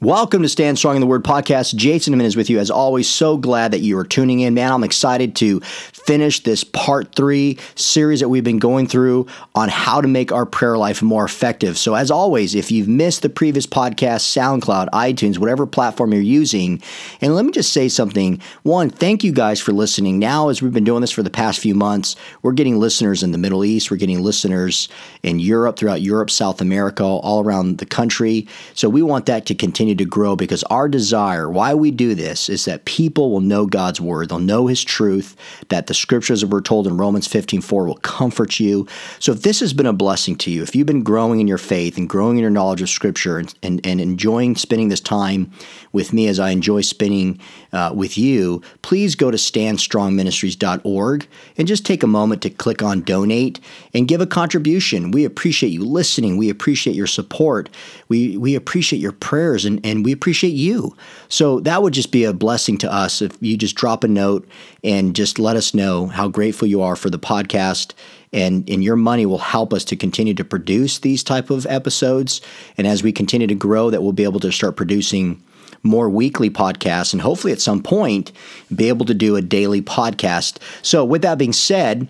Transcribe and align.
Welcome 0.00 0.42
to 0.42 0.48
Stand 0.48 0.78
Strong 0.78 0.94
in 0.94 1.00
the 1.00 1.08
Word 1.08 1.24
podcast. 1.24 1.74
Jason 1.74 2.12
Jimenez 2.12 2.36
with 2.36 2.48
you. 2.48 2.60
As 2.60 2.70
always, 2.70 3.10
so 3.10 3.36
glad 3.36 3.72
that 3.72 3.80
you 3.80 3.98
are 3.98 4.04
tuning 4.04 4.38
in. 4.38 4.54
Man, 4.54 4.70
I'm 4.70 4.84
excited 4.84 5.34
to 5.36 5.58
finish 5.58 6.40
this 6.44 6.62
part 6.62 7.16
three 7.16 7.58
series 7.74 8.20
that 8.20 8.28
we've 8.28 8.44
been 8.44 8.60
going 8.60 8.86
through 8.86 9.26
on 9.56 9.68
how 9.68 10.00
to 10.00 10.06
make 10.06 10.30
our 10.30 10.46
prayer 10.46 10.78
life 10.78 11.02
more 11.02 11.24
effective. 11.24 11.76
So, 11.76 11.94
as 11.94 12.12
always, 12.12 12.54
if 12.54 12.70
you've 12.70 12.86
missed 12.86 13.22
the 13.22 13.28
previous 13.28 13.66
podcast, 13.66 14.20
SoundCloud, 14.20 14.88
iTunes, 14.90 15.36
whatever 15.36 15.66
platform 15.66 16.12
you're 16.12 16.22
using, 16.22 16.80
and 17.20 17.34
let 17.34 17.44
me 17.44 17.50
just 17.50 17.72
say 17.72 17.88
something. 17.88 18.40
One, 18.62 18.90
thank 18.90 19.24
you 19.24 19.32
guys 19.32 19.60
for 19.60 19.72
listening. 19.72 20.20
Now, 20.20 20.48
as 20.48 20.62
we've 20.62 20.72
been 20.72 20.84
doing 20.84 21.00
this 21.00 21.10
for 21.10 21.24
the 21.24 21.28
past 21.28 21.58
few 21.58 21.74
months, 21.74 22.14
we're 22.42 22.52
getting 22.52 22.78
listeners 22.78 23.24
in 23.24 23.32
the 23.32 23.38
Middle 23.38 23.64
East, 23.64 23.90
we're 23.90 23.96
getting 23.96 24.22
listeners 24.22 24.88
in 25.24 25.40
Europe, 25.40 25.76
throughout 25.76 26.02
Europe, 26.02 26.30
South 26.30 26.60
America, 26.60 27.02
all 27.02 27.42
around 27.42 27.78
the 27.78 27.86
country. 27.86 28.46
So, 28.74 28.88
we 28.88 29.02
want 29.02 29.26
that 29.26 29.44
to 29.46 29.56
continue 29.56 29.87
continue 29.88 30.04
to 30.04 30.10
grow 30.10 30.36
because 30.36 30.62
our 30.64 30.88
desire, 30.88 31.48
why 31.48 31.72
we 31.72 31.90
do 31.90 32.14
this, 32.14 32.50
is 32.50 32.66
that 32.66 32.84
people 32.84 33.30
will 33.30 33.40
know 33.40 33.66
God's 33.66 34.00
word. 34.00 34.28
They'll 34.28 34.38
know 34.38 34.66
his 34.66 34.84
truth, 34.84 35.34
that 35.68 35.86
the 35.86 35.94
scriptures 35.94 36.42
that 36.42 36.48
we're 36.48 36.60
told 36.60 36.86
in 36.86 36.98
Romans 36.98 37.26
15 37.26 37.62
4 37.62 37.86
will 37.86 37.96
comfort 37.96 38.60
you. 38.60 38.86
So 39.18 39.32
if 39.32 39.42
this 39.42 39.60
has 39.60 39.72
been 39.72 39.86
a 39.86 39.92
blessing 39.92 40.36
to 40.38 40.50
you, 40.50 40.62
if 40.62 40.76
you've 40.76 40.86
been 40.86 41.02
growing 41.02 41.40
in 41.40 41.48
your 41.48 41.58
faith 41.58 41.96
and 41.96 42.08
growing 42.08 42.36
in 42.36 42.42
your 42.42 42.50
knowledge 42.50 42.82
of 42.82 42.90
scripture 42.90 43.38
and, 43.38 43.54
and, 43.62 43.80
and 43.84 44.00
enjoying 44.00 44.56
spending 44.56 44.88
this 44.88 45.00
time 45.00 45.50
with 45.92 46.12
me 46.12 46.28
as 46.28 46.38
I 46.38 46.50
enjoy 46.50 46.82
spending 46.82 47.40
uh, 47.72 47.92
with 47.94 48.18
you, 48.18 48.62
please 48.82 49.14
go 49.14 49.30
to 49.30 49.38
standstrongministries.org 49.38 51.28
and 51.56 51.68
just 51.68 51.86
take 51.86 52.02
a 52.02 52.06
moment 52.06 52.42
to 52.42 52.50
click 52.50 52.82
on 52.82 53.00
donate 53.02 53.60
and 53.94 54.06
give 54.06 54.20
a 54.20 54.26
contribution. 54.26 55.10
We 55.10 55.24
appreciate 55.24 55.70
you 55.70 55.84
listening. 55.84 56.36
We 56.36 56.50
appreciate 56.50 56.94
your 56.94 57.06
support. 57.06 57.70
We, 58.08 58.36
we 58.36 58.54
appreciate 58.54 59.00
your 59.00 59.12
prayers 59.12 59.64
and, 59.64 59.77
and 59.84 60.04
we 60.04 60.12
appreciate 60.12 60.54
you. 60.54 60.96
So 61.28 61.60
that 61.60 61.82
would 61.82 61.94
just 61.94 62.12
be 62.12 62.24
a 62.24 62.32
blessing 62.32 62.78
to 62.78 62.92
us 62.92 63.22
if 63.22 63.36
you 63.40 63.56
just 63.56 63.76
drop 63.76 64.04
a 64.04 64.08
note 64.08 64.48
and 64.84 65.14
just 65.14 65.38
let 65.38 65.56
us 65.56 65.74
know 65.74 66.06
how 66.06 66.28
grateful 66.28 66.68
you 66.68 66.82
are 66.82 66.96
for 66.96 67.10
the 67.10 67.18
podcast 67.18 67.94
and 68.32 68.68
and 68.68 68.84
your 68.84 68.96
money 68.96 69.26
will 69.26 69.38
help 69.38 69.72
us 69.72 69.84
to 69.84 69.96
continue 69.96 70.34
to 70.34 70.44
produce 70.44 70.98
these 70.98 71.24
type 71.24 71.48
of 71.50 71.66
episodes 71.66 72.40
and 72.76 72.86
as 72.86 73.02
we 73.02 73.10
continue 73.10 73.46
to 73.46 73.54
grow 73.54 73.88
that 73.88 74.02
we'll 74.02 74.12
be 74.12 74.24
able 74.24 74.40
to 74.40 74.52
start 74.52 74.76
producing 74.76 75.42
more 75.82 76.08
weekly 76.08 76.50
podcasts 76.50 77.12
and 77.12 77.22
hopefully 77.22 77.52
at 77.52 77.60
some 77.60 77.82
point 77.82 78.32
be 78.74 78.88
able 78.88 79.06
to 79.06 79.14
do 79.14 79.36
a 79.36 79.42
daily 79.42 79.80
podcast. 79.80 80.58
So 80.82 81.04
with 81.04 81.22
that 81.22 81.38
being 81.38 81.52
said, 81.52 82.08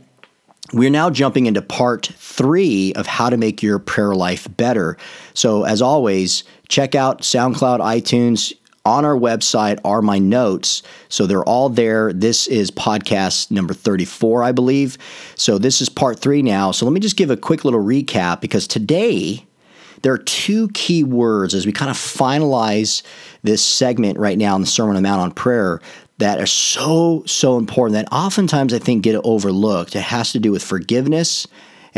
we're 0.73 0.91
now 0.91 1.09
jumping 1.09 1.47
into 1.47 1.63
part 1.63 2.07
three 2.15 2.93
of 2.95 3.07
how 3.07 3.31
to 3.31 3.39
make 3.39 3.63
your 3.63 3.79
prayer 3.79 4.15
life 4.15 4.47
better. 4.57 4.99
So, 5.33 5.65
as 5.65 5.81
always, 5.81 6.45
check 6.69 6.95
out 6.95 7.23
SoundCloud, 7.23 7.81
iTunes. 7.81 8.53
On 8.85 9.05
our 9.05 9.17
website 9.17 9.79
are 9.85 10.01
my 10.01 10.19
notes. 10.19 10.83
So 11.11 11.27
they're 11.27 11.45
all 11.45 11.69
there. 11.69 12.11
This 12.11 12.47
is 12.47 12.71
podcast 12.71 13.51
number 13.51 13.75
34, 13.75 14.45
I 14.45 14.53
believe. 14.53 14.97
So 15.35 15.59
this 15.59 15.83
is 15.83 15.91
part 15.91 16.19
three 16.19 16.41
now. 16.41 16.71
So 16.71 16.87
let 16.87 16.93
me 16.93 17.01
just 17.01 17.17
give 17.17 17.31
a 17.31 17.37
quick 17.37 17.67
little 17.67 17.83
recap 17.83 18.41
because 18.41 18.67
today 18.67 19.45
there 20.01 20.13
are 20.13 20.19
two 20.19 20.69
key 20.71 21.05
words 21.05 21.55
as 21.55 21.67
we 21.67 21.73
kind 21.73 21.91
of 21.91 21.99
finalize 21.99 23.03
this 23.43 23.63
segment 23.63 24.19
right 24.19 24.39
now 24.39 24.55
in 24.55 24.63
the 24.63 24.67
Sermon 24.67 24.97
on 24.97 25.03
the 25.03 25.07
Mount 25.07 25.21
on 25.21 25.33
prayer 25.33 25.83
that 26.17 26.41
are 26.41 26.47
so, 26.47 27.25
so 27.27 27.59
important 27.59 27.95
that 27.95 28.13
oftentimes 28.13 28.73
I 28.73 28.79
think 28.79 29.03
get 29.03 29.21
overlooked. 29.23 29.97
It 29.97 30.03
has 30.03 30.33
to 30.33 30.41
do 30.41 30.51
with 30.51 30.63
forgiveness 30.63 31.47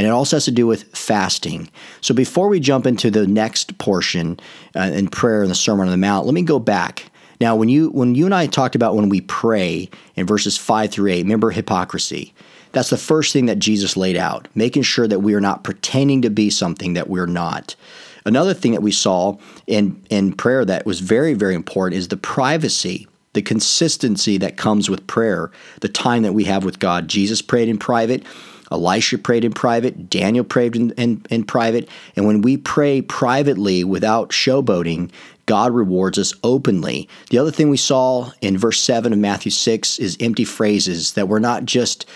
and 0.01 0.07
it 0.07 0.11
also 0.13 0.37
has 0.37 0.47
to 0.47 0.51
do 0.51 0.67
with 0.67 0.85
fasting. 0.97 1.69
So 2.01 2.15
before 2.15 2.49
we 2.49 2.59
jump 2.59 2.87
into 2.87 3.11
the 3.11 3.27
next 3.27 3.77
portion 3.77 4.41
uh, 4.75 4.91
in 4.95 5.09
prayer 5.09 5.43
in 5.43 5.51
the 5.51 5.55
Sermon 5.55 5.89
on 5.89 5.91
the 5.91 5.99
Mount, 5.99 6.25
let 6.25 6.33
me 6.33 6.41
go 6.41 6.59
back. 6.59 7.11
Now, 7.39 7.55
when 7.55 7.69
you 7.69 7.91
when 7.91 8.15
you 8.15 8.25
and 8.25 8.35
I 8.35 8.47
talked 8.47 8.75
about 8.75 8.95
when 8.95 9.11
we 9.11 9.21
pray 9.21 9.91
in 10.17 10.27
verses 10.27 10.57
five 10.57 10.91
through 10.91 11.11
eight, 11.11 11.25
remember 11.25 11.51
hypocrisy. 11.51 12.33
That's 12.73 12.89
the 12.89 12.97
first 12.97 13.35
thing 13.35 13.45
that 13.45 13.59
Jesus 13.59 13.95
laid 13.95 14.17
out, 14.17 14.49
making 14.55 14.85
sure 14.85 15.07
that 15.07 15.21
we 15.21 15.35
are 15.35 15.41
not 15.41 15.65
pretending 15.65 16.23
to 16.23 16.31
be 16.31 16.49
something 16.49 16.95
that 16.95 17.11
we're 17.11 17.27
not. 17.27 17.77
Another 18.25 18.55
thing 18.55 18.73
that 18.73 18.81
we 18.81 18.93
saw 18.93 19.37
in, 19.67 20.03
in 20.09 20.33
prayer 20.33 20.65
that 20.65 20.87
was 20.87 21.01
very, 21.01 21.35
very 21.35 21.55
important 21.55 21.99
is 21.99 22.09
the 22.09 22.17
privacy 22.17 23.07
the 23.33 23.43
consistency 23.43 24.39
that 24.39 24.57
comes 24.57 24.91
with 24.91 25.07
prayer, 25.07 25.51
the 25.81 25.89
time 25.89 26.23
that 26.23 26.33
we 26.33 26.45
have 26.45 26.65
with 26.65 26.79
God. 26.79 27.09
Jesus 27.09 27.43
prayed 27.43 27.69
in 27.69 27.79
private. 27.79 28.25
Elisha 28.71 29.19
prayed 29.19 29.45
in 29.45 29.53
private, 29.53 30.09
Daniel 30.09 30.45
prayed 30.45 30.77
in, 30.77 30.91
in, 30.93 31.25
in, 31.31 31.45
private, 31.45 31.89
and 32.17 32.27
when 32.27 32.41
we 32.43 32.57
pray 32.57 33.03
privately 33.03 33.83
without 33.85 34.31
showboating, 34.31 35.11
God 35.47 35.73
rewards 35.73 36.19
us 36.19 36.33
openly. 36.45 37.09
The 37.31 37.39
other 37.39 37.51
thing 37.51 37.71
we 37.71 37.77
saw 37.77 38.31
in 38.41 38.57
verse 38.57 38.79
7 38.81 39.13
of 39.13 39.19
Matthew 39.19 39.51
6 39.51 39.99
is 39.99 40.17
empty 40.21 40.45
phrases 40.45 41.15
that 41.15 41.29
we're 41.29 41.41
not 41.41 41.65
just 41.65 42.07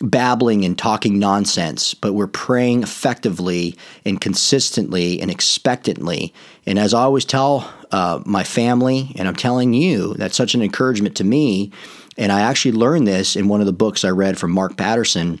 babbling 0.00 0.64
and 0.64 0.76
talking 0.76 1.18
nonsense, 1.18 1.94
but 1.94 2.14
we're 2.14 2.26
praying 2.26 2.82
effectively 2.82 3.76
and 4.04 4.20
consistently 4.20 5.20
and 5.20 5.30
expectantly. 5.30 6.34
And 6.66 6.78
as 6.78 6.92
I 6.92 7.02
always 7.02 7.24
tell 7.24 7.72
uh, 7.90 8.20
my 8.26 8.42
family, 8.42 9.12
and 9.16 9.28
I'm 9.28 9.36
telling 9.36 9.72
you, 9.72 10.14
that's 10.14 10.36
such 10.36 10.54
an 10.54 10.62
encouragement 10.62 11.16
to 11.16 11.24
me. 11.24 11.70
And 12.18 12.32
I 12.32 12.40
actually 12.40 12.72
learned 12.72 13.06
this 13.06 13.36
in 13.36 13.48
one 13.48 13.60
of 13.60 13.66
the 13.66 13.72
books 13.72 14.04
I 14.04 14.10
read 14.10 14.38
from 14.38 14.50
Mark 14.50 14.76
Batterson 14.76 15.40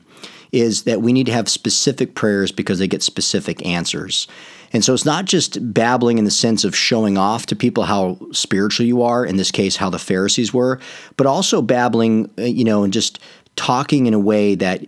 is 0.54 0.84
that 0.84 1.02
we 1.02 1.12
need 1.12 1.26
to 1.26 1.32
have 1.32 1.48
specific 1.48 2.14
prayers 2.14 2.52
because 2.52 2.78
they 2.78 2.86
get 2.86 3.02
specific 3.02 3.64
answers. 3.66 4.28
And 4.72 4.84
so 4.84 4.94
it's 4.94 5.04
not 5.04 5.24
just 5.24 5.72
babbling 5.74 6.18
in 6.18 6.24
the 6.24 6.30
sense 6.30 6.64
of 6.64 6.74
showing 6.74 7.18
off 7.18 7.46
to 7.46 7.56
people 7.56 7.84
how 7.84 8.18
spiritual 8.32 8.86
you 8.86 9.02
are, 9.02 9.24
in 9.24 9.36
this 9.36 9.50
case, 9.50 9.76
how 9.76 9.90
the 9.90 9.98
Pharisees 9.98 10.54
were, 10.54 10.80
but 11.16 11.26
also 11.26 11.60
babbling, 11.60 12.30
uh, 12.38 12.42
you 12.42 12.64
know, 12.64 12.84
and 12.84 12.92
just 12.92 13.18
talking 13.56 14.06
in 14.06 14.14
a 14.14 14.18
way 14.18 14.54
that 14.54 14.84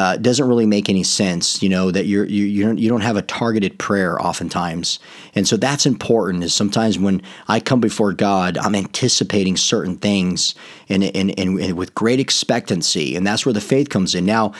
uh, 0.00 0.16
doesn't 0.16 0.48
really 0.48 0.66
make 0.66 0.88
any 0.88 1.02
sense. 1.02 1.62
You 1.62 1.68
know 1.68 1.90
that 1.90 2.06
you're 2.06 2.24
you 2.24 2.44
you 2.44 2.64
don't, 2.64 2.78
you 2.78 2.88
don't 2.88 3.02
have 3.02 3.16
a 3.16 3.22
targeted 3.22 3.78
prayer 3.78 4.20
oftentimes, 4.20 4.98
and 5.34 5.46
so 5.46 5.58
that's 5.58 5.84
important. 5.84 6.42
Is 6.42 6.54
sometimes 6.54 6.98
when 6.98 7.20
I 7.48 7.60
come 7.60 7.80
before 7.80 8.14
God, 8.14 8.56
I'm 8.56 8.74
anticipating 8.74 9.58
certain 9.58 9.96
things 9.96 10.54
and 10.88 11.04
and, 11.04 11.38
and, 11.38 11.60
and 11.60 11.76
with 11.76 11.94
great 11.94 12.20
expectancy, 12.20 13.14
and 13.14 13.26
that's 13.26 13.44
where 13.44 13.52
the 13.52 13.60
faith 13.60 13.90
comes 13.90 14.14
in. 14.14 14.24
Now, 14.24 14.54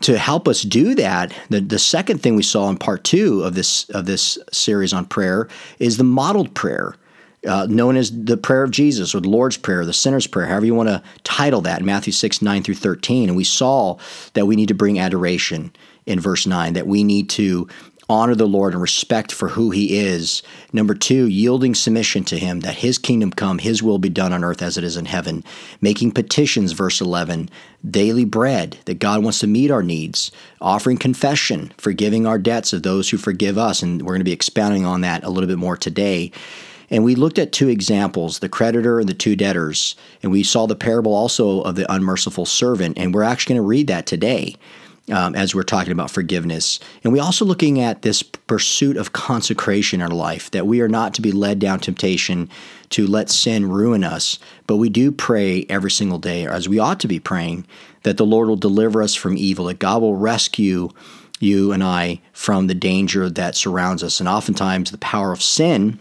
to 0.00 0.18
help 0.18 0.48
us 0.48 0.62
do 0.62 0.94
that, 0.94 1.32
the, 1.50 1.60
the 1.60 1.78
second 1.78 2.22
thing 2.22 2.34
we 2.34 2.42
saw 2.42 2.68
in 2.68 2.76
part 2.78 3.04
two 3.04 3.42
of 3.42 3.54
this 3.54 3.88
of 3.90 4.06
this 4.06 4.38
series 4.52 4.92
on 4.92 5.04
prayer 5.04 5.48
is 5.78 5.96
the 5.96 6.04
modeled 6.04 6.54
prayer 6.54 6.94
uh, 7.46 7.66
known 7.68 7.96
as 7.96 8.24
the 8.24 8.36
prayer 8.36 8.62
of 8.62 8.70
Jesus 8.70 9.14
or 9.14 9.20
the 9.20 9.28
Lord's 9.28 9.56
Prayer, 9.56 9.84
the 9.84 9.92
sinner's 9.92 10.26
prayer, 10.26 10.46
however 10.46 10.66
you 10.66 10.74
want 10.74 10.88
to 10.88 11.02
title 11.24 11.60
that, 11.62 11.80
in 11.80 11.86
Matthew 11.86 12.12
6, 12.12 12.42
9 12.42 12.62
through 12.62 12.74
13. 12.74 13.28
And 13.28 13.36
we 13.36 13.44
saw 13.44 13.98
that 14.34 14.46
we 14.46 14.56
need 14.56 14.68
to 14.68 14.74
bring 14.74 14.98
adoration 14.98 15.72
in 16.06 16.20
verse 16.20 16.46
9, 16.46 16.74
that 16.74 16.86
we 16.86 17.04
need 17.04 17.28
to 17.30 17.68
honor 18.10 18.34
the 18.34 18.46
Lord 18.46 18.72
and 18.72 18.82
respect 18.82 19.30
for 19.30 19.50
who 19.50 19.70
he 19.70 19.96
is. 19.98 20.42
Number 20.72 20.94
two, 20.94 21.26
yielding 21.26 21.76
submission 21.76 22.24
to 22.24 22.38
him, 22.38 22.60
that 22.60 22.78
his 22.78 22.98
kingdom 22.98 23.30
come, 23.30 23.58
his 23.58 23.82
will 23.82 23.98
be 23.98 24.08
done 24.08 24.32
on 24.32 24.42
earth 24.42 24.60
as 24.60 24.76
it 24.76 24.82
is 24.82 24.96
in 24.96 25.04
heaven. 25.04 25.44
Making 25.80 26.10
petitions, 26.10 26.72
verse 26.72 27.00
11, 27.00 27.48
daily 27.88 28.24
bread, 28.24 28.78
that 28.86 28.98
God 28.98 29.22
wants 29.22 29.38
to 29.38 29.46
meet 29.46 29.70
our 29.70 29.82
needs. 29.82 30.32
Offering 30.60 30.98
confession, 30.98 31.72
forgiving 31.78 32.26
our 32.26 32.38
debts 32.38 32.72
of 32.72 32.82
those 32.82 33.08
who 33.08 33.16
forgive 33.16 33.56
us. 33.56 33.80
And 33.80 34.02
we're 34.02 34.14
going 34.14 34.20
to 34.20 34.24
be 34.24 34.32
expounding 34.32 34.84
on 34.84 35.02
that 35.02 35.22
a 35.22 35.30
little 35.30 35.48
bit 35.48 35.58
more 35.58 35.76
today. 35.76 36.32
And 36.90 37.04
we 37.04 37.14
looked 37.14 37.38
at 37.38 37.52
two 37.52 37.68
examples, 37.68 38.40
the 38.40 38.48
creditor 38.48 38.98
and 38.98 39.08
the 39.08 39.14
two 39.14 39.36
debtors. 39.36 39.94
And 40.22 40.32
we 40.32 40.42
saw 40.42 40.66
the 40.66 40.74
parable 40.74 41.14
also 41.14 41.60
of 41.62 41.76
the 41.76 41.90
unmerciful 41.92 42.46
servant. 42.46 42.98
And 42.98 43.14
we're 43.14 43.22
actually 43.22 43.54
going 43.54 43.64
to 43.64 43.68
read 43.68 43.86
that 43.86 44.06
today. 44.06 44.56
Um, 45.10 45.34
as 45.34 45.56
we're 45.56 45.64
talking 45.64 45.92
about 45.92 46.10
forgiveness. 46.10 46.78
And 47.02 47.12
we 47.12 47.18
also 47.18 47.44
looking 47.44 47.80
at 47.80 48.02
this 48.02 48.22
pursuit 48.22 48.96
of 48.96 49.12
consecration 49.12 50.00
in 50.00 50.06
our 50.06 50.16
life, 50.16 50.50
that 50.52 50.68
we 50.68 50.80
are 50.80 50.88
not 50.88 51.14
to 51.14 51.22
be 51.22 51.32
led 51.32 51.58
down 51.58 51.80
temptation 51.80 52.48
to 52.90 53.08
let 53.08 53.28
sin 53.28 53.68
ruin 53.68 54.04
us, 54.04 54.38
but 54.68 54.76
we 54.76 54.88
do 54.88 55.10
pray 55.10 55.66
every 55.68 55.90
single 55.90 56.18
day, 56.18 56.46
or 56.46 56.50
as 56.50 56.68
we 56.68 56.78
ought 56.78 57.00
to 57.00 57.08
be 57.08 57.18
praying, 57.18 57.66
that 58.04 58.18
the 58.18 58.26
Lord 58.26 58.48
will 58.48 58.56
deliver 58.56 59.02
us 59.02 59.16
from 59.16 59.36
evil, 59.36 59.64
that 59.64 59.80
God 59.80 60.00
will 60.00 60.14
rescue 60.16 60.90
you 61.40 61.72
and 61.72 61.82
I 61.82 62.20
from 62.32 62.66
the 62.66 62.74
danger 62.74 63.28
that 63.28 63.56
surrounds 63.56 64.04
us. 64.04 64.20
And 64.20 64.28
oftentimes 64.28 64.90
the 64.90 64.98
power 64.98 65.32
of 65.32 65.42
sin 65.42 65.98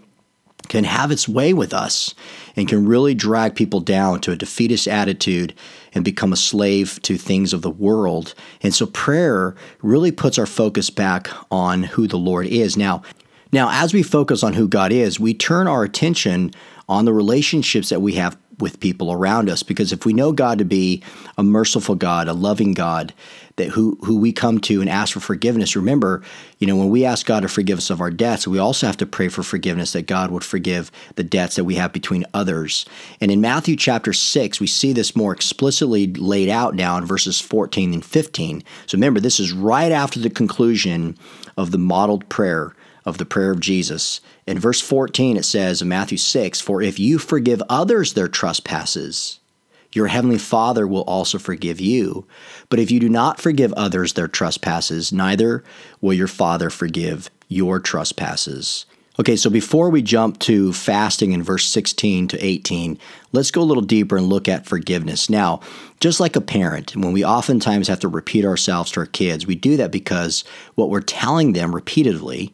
can 0.68 0.84
have 0.84 1.12
its 1.12 1.28
way 1.28 1.54
with 1.54 1.74
us 1.74 2.14
and 2.56 2.68
can 2.68 2.88
really 2.88 3.16
drag 3.16 3.56
people 3.56 3.80
down 3.80 4.22
to 4.22 4.32
a 4.32 4.36
defeatist 4.36 4.88
attitude 4.88 5.54
and 5.94 6.06
become 6.06 6.34
a 6.34 6.38
slave 6.38 7.00
to 7.04 7.18
things 7.18 7.54
of 7.54 7.62
the 7.62 7.70
world. 7.70 8.34
And 8.62 8.74
so 8.74 8.86
prayer 8.86 9.56
really 9.82 10.12
puts 10.12 10.38
our 10.38 10.46
focus 10.46 10.90
back 10.90 11.30
on 11.52 11.84
who 11.84 12.08
the 12.08 12.18
Lord 12.18 12.48
is. 12.48 12.78
Now, 12.78 13.02
now 13.52 13.70
as 13.72 13.94
we 13.94 14.04
focus 14.04 14.44
on 14.44 14.54
who 14.54 14.68
God 14.68 14.92
is, 14.92 15.20
we 15.20 15.34
turn 15.34 15.68
our 15.68 15.84
attention 15.84 16.52
on 16.88 17.06
the 17.06 17.14
relationships 17.14 17.90
that 17.90 18.02
we 18.02 18.14
have 18.14 18.38
with 18.62 18.80
people 18.80 19.12
around 19.12 19.50
us 19.50 19.64
because 19.64 19.92
if 19.92 20.06
we 20.06 20.14
know 20.14 20.32
God 20.32 20.58
to 20.60 20.66
be 20.66 21.04
a 21.38 21.44
merciful 21.44 21.96
God, 21.96 22.28
a 22.28 22.34
loving 22.34 22.74
God, 22.74 23.14
that 23.56 23.70
who 23.70 23.98
who 24.06 24.18
we 24.18 24.32
come 24.32 24.60
to 24.62 24.80
and 24.80 24.90
ask 24.90 25.14
for 25.14 25.20
forgiveness, 25.20 25.76
remember, 25.76 26.24
you 26.60 26.68
know, 26.68 26.78
when 26.78 26.90
we 26.90 27.06
ask 27.06 27.26
God 27.26 27.42
to 27.42 27.50
forgive 27.50 27.78
us 27.78 27.90
of 27.90 28.00
our 28.00 28.10
debts, 28.10 28.48
we 28.48 28.58
also 28.58 28.88
have 28.88 28.98
to 28.98 29.06
pray 29.06 29.28
for 29.28 29.44
forgiveness 29.44 29.92
that 29.94 30.08
God 30.08 30.32
would 30.32 30.46
forgive 30.46 30.92
the 31.16 31.24
debts 31.24 31.58
that 31.58 31.66
we 31.66 31.76
have 31.76 31.92
between 31.92 32.26
others. 32.34 32.86
And 33.20 33.32
in 33.32 33.42
Matthew 33.42 33.76
chapter 33.76 34.14
6, 34.14 34.60
we 34.60 34.68
see 34.68 34.94
this 34.94 35.16
more 35.16 35.34
explicitly 35.34 36.08
laid 36.14 36.50
out 36.50 36.74
now 36.74 36.98
in 36.98 37.06
verses 37.06 37.42
14 37.42 37.94
and 37.94 38.06
15. 38.06 38.64
So 38.88 38.96
remember, 38.98 39.20
this 39.20 39.40
is 39.40 39.52
right 39.52 39.92
after 39.92 40.20
the 40.20 40.30
conclusion 40.30 41.18
of 41.58 41.72
the 41.72 41.78
modeled 41.78 42.30
prayer 42.30 42.74
of 43.10 43.18
the 43.18 43.26
prayer 43.26 43.52
of 43.52 43.60
Jesus. 43.60 44.22
In 44.48 44.60
verse 44.60 44.80
14, 44.80 45.36
it 45.36 45.44
says 45.44 45.82
in 45.82 45.90
Matthew 45.90 46.18
6 46.18 46.62
For 46.62 46.82
if 46.82 46.98
you 46.98 47.20
forgive 47.20 47.62
others 47.68 48.14
their 48.14 48.30
trespasses, 48.30 49.40
your 49.92 50.08
heavenly 50.08 50.38
Father 50.38 50.88
will 50.88 51.02
also 51.02 51.38
forgive 51.38 51.82
you. 51.82 52.26
But 52.70 52.80
if 52.80 52.92
you 52.92 53.00
do 53.00 53.10
not 53.10 53.42
forgive 53.42 53.74
others 53.74 54.14
their 54.14 54.28
trespasses, 54.28 55.12
neither 55.12 55.64
will 56.00 56.14
your 56.14 56.28
Father 56.28 56.70
forgive 56.70 57.30
your 57.48 57.80
trespasses. 57.80 58.86
Okay, 59.20 59.36
so 59.36 59.50
before 59.50 59.90
we 59.90 60.02
jump 60.02 60.40
to 60.40 60.72
fasting 60.72 61.34
in 61.34 61.44
verse 61.44 61.66
16 61.66 62.30
to 62.30 62.46
18, 62.46 62.98
let's 63.34 63.52
go 63.52 63.62
a 63.62 63.64
little 63.64 63.84
deeper 63.84 64.16
and 64.16 64.28
look 64.28 64.48
at 64.48 64.66
forgiveness. 64.66 65.30
Now, 65.30 65.60
just 66.00 66.22
like 66.22 66.38
a 66.38 66.42
parent, 66.42 66.96
when 66.96 67.12
we 67.12 67.26
oftentimes 67.26 67.90
have 67.90 68.00
to 68.00 68.08
repeat 68.08 68.46
ourselves 68.46 68.92
to 68.92 69.02
our 69.02 69.06
kids, 69.06 69.46
we 69.46 69.56
do 69.56 69.76
that 69.76 69.92
because 69.92 70.46
what 70.76 70.90
we're 70.90 71.02
telling 71.02 71.52
them 71.52 71.76
repeatedly 71.76 72.54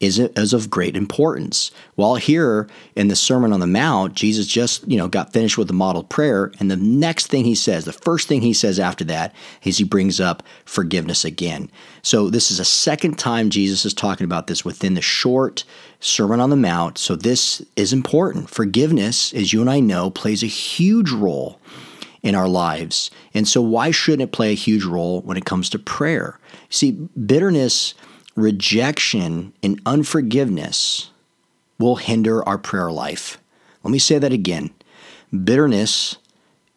is, 0.00 0.18
is 0.18 0.52
of 0.52 0.70
great 0.70 0.96
importance. 0.96 1.70
While 1.94 2.16
here 2.16 2.68
in 2.96 3.08
the 3.08 3.16
Sermon 3.16 3.52
on 3.52 3.60
the 3.60 3.66
Mount, 3.66 4.14
Jesus 4.14 4.46
just, 4.46 4.86
you 4.88 4.98
know, 4.98 5.08
got 5.08 5.32
finished 5.32 5.56
with 5.56 5.68
the 5.68 5.74
model 5.74 6.02
prayer, 6.02 6.52
and 6.58 6.70
the 6.70 6.76
next 6.76 7.28
thing 7.28 7.44
he 7.44 7.54
says, 7.54 7.84
the 7.84 7.92
first 7.92 8.28
thing 8.28 8.42
he 8.42 8.52
says 8.52 8.78
after 8.78 9.04
that 9.04 9.34
is 9.62 9.78
he 9.78 9.84
brings 9.84 10.20
up 10.20 10.42
forgiveness 10.64 11.24
again. 11.24 11.70
So 12.02 12.28
this 12.28 12.50
is 12.50 12.60
a 12.60 12.64
second 12.64 13.18
time 13.18 13.50
Jesus 13.50 13.84
is 13.84 13.94
talking 13.94 14.24
about 14.24 14.46
this 14.46 14.64
within 14.64 14.94
the 14.94 15.02
short 15.02 15.64
Sermon 16.00 16.40
on 16.40 16.50
the 16.50 16.56
Mount. 16.56 16.98
So 16.98 17.16
this 17.16 17.64
is 17.76 17.92
important. 17.92 18.50
Forgiveness, 18.50 19.32
as 19.32 19.52
you 19.52 19.60
and 19.60 19.70
I 19.70 19.80
know, 19.80 20.10
plays 20.10 20.42
a 20.42 20.46
huge 20.46 21.10
role 21.10 21.60
in 22.22 22.34
our 22.34 22.48
lives. 22.48 23.10
And 23.32 23.46
so 23.46 23.62
why 23.62 23.90
shouldn't 23.90 24.28
it 24.28 24.32
play 24.32 24.50
a 24.50 24.54
huge 24.54 24.84
role 24.84 25.20
when 25.22 25.36
it 25.36 25.44
comes 25.44 25.70
to 25.70 25.78
prayer? 25.78 26.38
See, 26.68 26.90
bitterness 26.90 27.94
rejection 28.34 29.52
and 29.62 29.80
unforgiveness 29.86 31.10
will 31.78 31.96
hinder 31.96 32.46
our 32.48 32.58
prayer 32.58 32.90
life. 32.90 33.38
Let 33.82 33.90
me 33.90 33.98
say 33.98 34.18
that 34.18 34.32
again. 34.32 34.70
Bitterness 35.30 36.16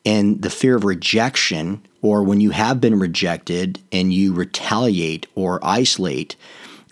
and 0.06 0.42
the 0.42 0.50
fear 0.50 0.76
of 0.76 0.84
rejection, 0.84 1.86
or 2.02 2.24
when 2.24 2.42
you 2.42 2.52
have 2.52 2.80
been 2.80 3.00
rejected 3.00 3.80
and 3.92 4.14
you 4.14 4.34
retaliate 4.34 5.28
or 5.36 5.60
isolate 5.64 6.36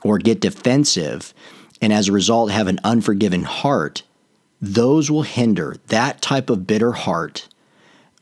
or 0.03 0.17
get 0.17 0.41
defensive, 0.41 1.33
and 1.81 1.91
as 1.91 2.07
a 2.07 2.13
result 2.13 2.51
have 2.51 2.67
an 2.67 2.79
unforgiving 2.83 3.43
heart, 3.43 4.03
those 4.61 5.11
will 5.11 5.23
hinder 5.23 5.75
that 5.87 6.21
type 6.21 6.49
of 6.49 6.67
bitter 6.67 6.93
heart. 6.93 7.47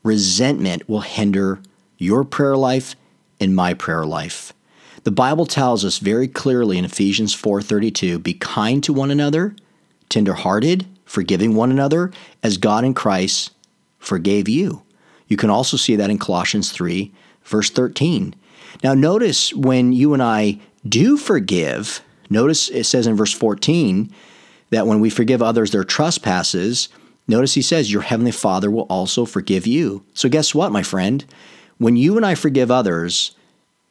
Resentment 0.04 0.88
will 0.90 1.02
hinder 1.02 1.60
your 1.98 2.24
prayer 2.24 2.58
life 2.58 2.96
and 3.40 3.56
my 3.56 3.74
prayer 3.74 4.06
life. 4.06 4.54
The 5.04 5.12
Bible 5.12 5.46
tells 5.46 5.84
us 5.84 5.98
very 5.98 6.30
clearly 6.30 6.78
in 6.78 6.86
Ephesians 6.86 7.34
4:32, 7.34 8.20
"Be 8.20 8.34
kind 8.34 8.82
to 8.84 8.94
one 8.94 9.12
another, 9.12 9.54
tenderhearted, 10.08 10.86
forgiving 11.04 11.56
one 11.56 11.72
another, 11.72 12.12
as 12.42 12.58
God 12.58 12.86
in 12.86 12.94
Christ 12.94 13.52
forgave 14.00 14.48
you." 14.48 14.84
You 15.28 15.36
can 15.36 15.50
also 15.50 15.76
see 15.76 15.98
that 15.98 16.10
in 16.10 16.20
Colossians 16.20 16.72
3 16.72 17.12
verse 17.44 17.70
13. 17.70 18.34
Now 18.82 18.94
notice 18.94 19.54
when 19.54 19.92
you 19.92 20.14
and 20.14 20.24
I 20.24 20.60
do 20.88 21.18
forgive, 21.18 22.02
notice 22.30 22.70
it 22.70 22.86
says 22.86 23.06
in 23.06 23.16
verse 23.16 23.34
14 23.34 24.10
that 24.70 24.88
when 24.88 25.02
we 25.02 25.10
forgive 25.10 25.42
others 25.42 25.72
their 25.72 25.84
trespasses, 25.84 26.88
notice 27.28 27.56
he 27.56 27.62
says 27.62 27.92
your 27.92 28.04
heavenly 28.04 28.32
Father 28.32 28.72
will 28.72 28.88
also 28.90 29.26
forgive 29.26 29.68
you. 29.68 30.04
So 30.14 30.30
guess 30.30 30.56
what, 30.56 30.72
my 30.72 30.84
friend? 30.84 31.26
When 31.78 31.98
you 31.98 32.16
and 32.16 32.26
I 32.26 32.36
forgive 32.36 32.72
others, 32.72 33.32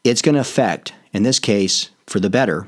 it's 0.04 0.22
going 0.22 0.34
to 0.34 0.40
affect 0.40 0.94
in 1.12 1.22
this 1.22 1.38
case, 1.38 1.90
for 2.06 2.20
the 2.20 2.30
better, 2.30 2.66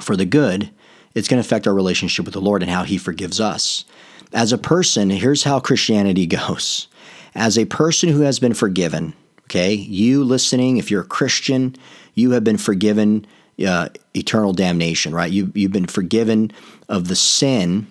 for 0.00 0.16
the 0.16 0.24
good, 0.24 0.70
it's 1.14 1.28
going 1.28 1.42
to 1.42 1.46
affect 1.46 1.66
our 1.66 1.74
relationship 1.74 2.24
with 2.24 2.34
the 2.34 2.40
Lord 2.40 2.62
and 2.62 2.70
how 2.70 2.84
He 2.84 2.98
forgives 2.98 3.40
us. 3.40 3.84
As 4.32 4.52
a 4.52 4.58
person, 4.58 5.10
here's 5.10 5.44
how 5.44 5.60
Christianity 5.60 6.26
goes. 6.38 6.88
As 7.34 7.58
a 7.58 7.64
person 7.64 8.08
who 8.10 8.20
has 8.22 8.38
been 8.38 8.54
forgiven, 8.54 9.14
okay, 9.44 9.72
you 9.72 10.24
listening, 10.24 10.76
if 10.76 10.90
you're 10.90 11.02
a 11.02 11.06
Christian, 11.06 11.76
you 12.14 12.32
have 12.32 12.44
been 12.44 12.58
forgiven 12.58 13.26
uh, 13.66 13.88
eternal 14.14 14.52
damnation, 14.52 15.14
right? 15.14 15.30
You, 15.30 15.52
you've 15.54 15.72
been 15.72 15.86
forgiven 15.86 16.52
of 16.88 17.08
the 17.08 17.16
sin, 17.16 17.86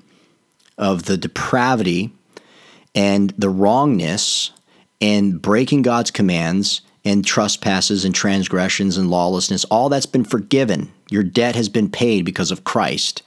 of 0.77 1.03
the 1.03 1.18
depravity, 1.18 2.12
and 2.94 3.31
the 3.38 3.50
wrongness, 3.50 4.51
and 5.00 5.41
breaking 5.41 5.81
God's 5.81 6.12
commands 6.12 6.81
and 7.03 7.25
trespasses 7.25 8.06
and 8.06 8.13
transgressions 8.13 8.98
and 8.98 9.09
lawlessness, 9.09 9.63
all 9.65 9.89
that's 9.89 10.06
been 10.06 10.24
forgiven. 10.24 10.92
Your 11.09 11.24
debt 11.24 11.56
has 11.56 11.69
been 11.69 11.89
paid 11.89 12.25
because 12.25 12.51
of 12.51 12.63
Christ. 12.63 13.24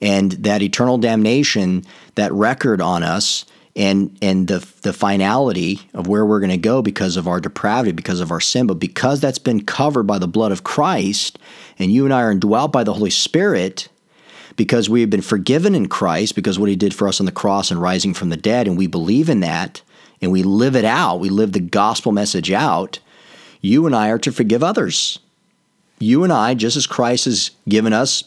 And 0.00 0.32
that 0.32 0.62
eternal 0.62 0.98
damnation, 0.98 1.84
that 2.14 2.32
record 2.32 2.80
on 2.80 3.02
us, 3.02 3.44
and 3.74 4.16
and 4.20 4.48
the 4.48 4.66
the 4.82 4.92
finality 4.92 5.80
of 5.94 6.06
where 6.06 6.26
we're 6.26 6.40
going 6.40 6.50
to 6.50 6.58
go 6.58 6.82
because 6.82 7.16
of 7.16 7.26
our 7.26 7.40
depravity, 7.40 7.92
because 7.92 8.20
of 8.20 8.30
our 8.30 8.40
sin, 8.40 8.66
but 8.66 8.78
because 8.78 9.20
that's 9.20 9.38
been 9.38 9.64
covered 9.64 10.02
by 10.02 10.18
the 10.18 10.28
blood 10.28 10.52
of 10.52 10.64
Christ, 10.64 11.38
and 11.78 11.90
you 11.90 12.04
and 12.04 12.12
I 12.12 12.22
are 12.22 12.30
indwelt 12.30 12.72
by 12.72 12.84
the 12.84 12.92
Holy 12.92 13.10
Spirit, 13.10 13.88
because 14.56 14.90
we 14.90 15.00
have 15.00 15.10
been 15.10 15.22
forgiven 15.22 15.74
in 15.74 15.88
Christ, 15.88 16.34
because 16.34 16.58
what 16.58 16.68
He 16.68 16.76
did 16.76 16.94
for 16.94 17.08
us 17.08 17.20
on 17.20 17.26
the 17.26 17.32
cross 17.32 17.70
and 17.70 17.80
rising 17.80 18.12
from 18.12 18.28
the 18.28 18.36
dead, 18.36 18.66
and 18.66 18.76
we 18.76 18.86
believe 18.86 19.30
in 19.30 19.40
that, 19.40 19.80
and 20.22 20.30
we 20.30 20.42
live 20.42 20.76
it 20.76 20.84
out, 20.84 21.20
we 21.20 21.28
live 21.28 21.52
the 21.52 21.60
gospel 21.60 22.12
message 22.12 22.50
out, 22.50 23.00
you 23.60 23.84
and 23.86 23.94
I 23.94 24.08
are 24.08 24.18
to 24.20 24.32
forgive 24.32 24.62
others. 24.62 25.18
You 25.98 26.24
and 26.24 26.32
I, 26.32 26.54
just 26.54 26.76
as 26.76 26.86
Christ 26.86 27.26
has 27.26 27.50
given 27.68 27.92
us 27.92 28.24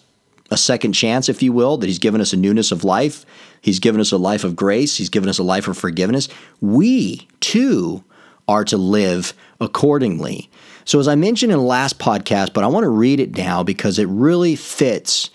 a 0.51 0.57
second 0.57 0.93
chance, 0.93 1.27
if 1.27 1.41
you 1.41 1.51
will, 1.51 1.77
that 1.77 1.87
He's 1.87 1.99
given 1.99 2.21
us 2.21 2.33
a 2.33 2.37
newness 2.37 2.71
of 2.71 2.83
life, 2.83 3.25
He's 3.61 3.79
given 3.79 3.99
us 3.99 4.11
a 4.11 4.17
life 4.17 4.43
of 4.43 4.55
grace, 4.55 4.97
He's 4.97 5.09
given 5.09 5.29
us 5.29 5.39
a 5.39 5.43
life 5.43 5.67
of 5.67 5.77
forgiveness, 5.77 6.29
we 6.61 7.27
too 7.39 8.03
are 8.47 8.63
to 8.65 8.77
live 8.77 9.33
accordingly. 9.59 10.49
So, 10.83 10.99
as 10.99 11.07
I 11.07 11.15
mentioned 11.15 11.51
in 11.51 11.57
the 11.57 11.63
last 11.63 11.97
podcast, 11.97 12.53
but 12.53 12.63
I 12.63 12.67
want 12.67 12.83
to 12.83 12.89
read 12.89 13.19
it 13.19 13.35
now 13.35 13.63
because 13.63 13.97
it 13.97 14.07
really 14.07 14.55
fits 14.55 15.31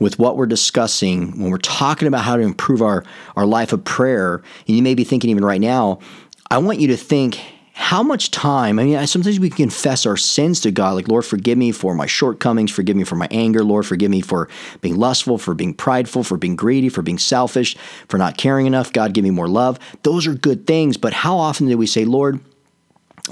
with 0.00 0.18
what 0.18 0.36
we're 0.36 0.46
discussing 0.46 1.40
when 1.40 1.50
we're 1.50 1.58
talking 1.58 2.08
about 2.08 2.24
how 2.24 2.36
to 2.36 2.42
improve 2.42 2.82
our, 2.82 3.04
our 3.36 3.46
life 3.46 3.72
of 3.72 3.84
prayer, 3.84 4.42
and 4.66 4.76
you 4.76 4.82
may 4.82 4.94
be 4.94 5.04
thinking 5.04 5.30
even 5.30 5.44
right 5.44 5.60
now, 5.60 6.00
I 6.50 6.58
want 6.58 6.80
you 6.80 6.88
to 6.88 6.96
think 6.96 7.38
how 7.72 8.02
much 8.02 8.30
time, 8.30 8.78
I 8.78 8.84
mean, 8.84 9.06
sometimes 9.06 9.40
we 9.40 9.48
confess 9.48 10.04
our 10.04 10.16
sins 10.16 10.60
to 10.62 10.70
God, 10.70 10.96
like, 10.96 11.08
Lord, 11.08 11.24
forgive 11.24 11.56
me 11.56 11.72
for 11.72 11.94
my 11.94 12.04
shortcomings, 12.04 12.70
forgive 12.70 12.94
me 12.94 13.04
for 13.04 13.16
my 13.16 13.28
anger, 13.30 13.64
Lord, 13.64 13.86
forgive 13.86 14.10
me 14.10 14.20
for 14.20 14.48
being 14.82 14.96
lustful, 14.96 15.38
for 15.38 15.54
being 15.54 15.72
prideful, 15.72 16.22
for 16.22 16.36
being 16.36 16.56
greedy, 16.56 16.90
for 16.90 17.00
being 17.00 17.18
selfish, 17.18 17.76
for 18.08 18.18
not 18.18 18.36
caring 18.36 18.66
enough. 18.66 18.92
God, 18.92 19.14
give 19.14 19.24
me 19.24 19.30
more 19.30 19.48
love. 19.48 19.78
Those 20.02 20.26
are 20.26 20.34
good 20.34 20.66
things, 20.66 20.98
but 20.98 21.14
how 21.14 21.38
often 21.38 21.68
do 21.68 21.78
we 21.78 21.86
say, 21.86 22.04
Lord, 22.04 22.40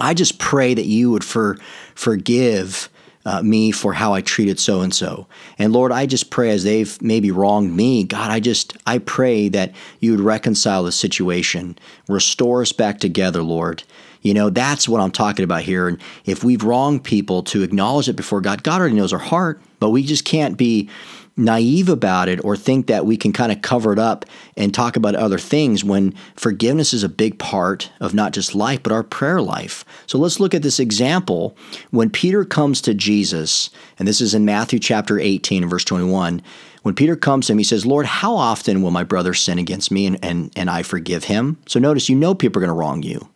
I 0.00 0.14
just 0.14 0.38
pray 0.38 0.72
that 0.72 0.86
you 0.86 1.10
would 1.10 1.24
for, 1.24 1.58
forgive 1.94 2.88
uh, 3.24 3.42
me 3.42 3.70
for 3.70 3.92
how 3.92 4.14
I 4.14 4.20
treated 4.20 4.58
so 4.58 4.80
and 4.80 4.94
so. 4.94 5.26
And 5.58 5.72
Lord, 5.72 5.92
I 5.92 6.06
just 6.06 6.30
pray 6.30 6.50
as 6.50 6.64
they've 6.64 7.00
maybe 7.02 7.30
wronged 7.30 7.74
me, 7.74 8.04
God, 8.04 8.30
I 8.30 8.40
just, 8.40 8.76
I 8.86 8.98
pray 8.98 9.48
that 9.50 9.74
you 10.00 10.12
would 10.12 10.20
reconcile 10.20 10.82
the 10.82 10.92
situation, 10.92 11.78
restore 12.08 12.62
us 12.62 12.72
back 12.72 13.00
together, 13.00 13.42
Lord. 13.42 13.82
You 14.22 14.34
know, 14.34 14.50
that's 14.50 14.88
what 14.88 15.00
I'm 15.00 15.10
talking 15.10 15.44
about 15.44 15.62
here. 15.62 15.88
And 15.88 15.98
if 16.24 16.42
we've 16.42 16.64
wronged 16.64 17.04
people, 17.04 17.42
to 17.44 17.62
acknowledge 17.62 18.08
it 18.08 18.16
before 18.16 18.40
God, 18.40 18.62
God 18.62 18.80
already 18.80 18.96
knows 18.96 19.12
our 19.12 19.18
heart, 19.18 19.60
but 19.78 19.90
we 19.90 20.02
just 20.02 20.24
can't 20.24 20.56
be 20.56 20.88
naive 21.38 21.88
about 21.88 22.28
it 22.28 22.44
or 22.44 22.56
think 22.56 22.86
that 22.88 23.06
we 23.06 23.16
can 23.16 23.32
kind 23.32 23.52
of 23.52 23.62
cover 23.62 23.92
it 23.92 23.98
up 23.98 24.26
and 24.56 24.74
talk 24.74 24.96
about 24.96 25.14
other 25.14 25.38
things 25.38 25.84
when 25.84 26.12
forgiveness 26.34 26.92
is 26.92 27.04
a 27.04 27.08
big 27.08 27.38
part 27.38 27.90
of 28.00 28.12
not 28.12 28.32
just 28.32 28.54
life, 28.54 28.82
but 28.82 28.92
our 28.92 29.02
prayer 29.02 29.40
life. 29.40 29.84
So 30.06 30.18
let's 30.18 30.40
look 30.40 30.54
at 30.54 30.62
this 30.62 30.80
example. 30.80 31.56
When 31.90 32.10
Peter 32.10 32.44
comes 32.44 32.80
to 32.82 32.94
Jesus, 32.94 33.70
and 33.98 34.06
this 34.06 34.20
is 34.20 34.34
in 34.34 34.44
Matthew 34.44 34.78
chapter 34.78 35.18
18, 35.18 35.68
verse 35.68 35.84
21. 35.84 36.42
When 36.82 36.94
Peter 36.94 37.16
comes 37.16 37.46
to 37.46 37.52
him, 37.52 37.58
he 37.58 37.64
says, 37.64 37.84
Lord, 37.84 38.06
how 38.06 38.34
often 38.34 38.82
will 38.82 38.90
my 38.90 39.04
brother 39.04 39.34
sin 39.34 39.58
against 39.58 39.90
me 39.90 40.06
and, 40.06 40.18
and, 40.24 40.52
and 40.56 40.70
I 40.70 40.82
forgive 40.82 41.24
him? 41.24 41.58
So 41.66 41.78
notice, 41.78 42.08
you 42.08 42.16
know 42.16 42.34
people 42.34 42.60
are 42.60 42.64
going 42.66 42.74
to 42.74 42.78
wrong 42.78 43.02
you. 43.02 43.28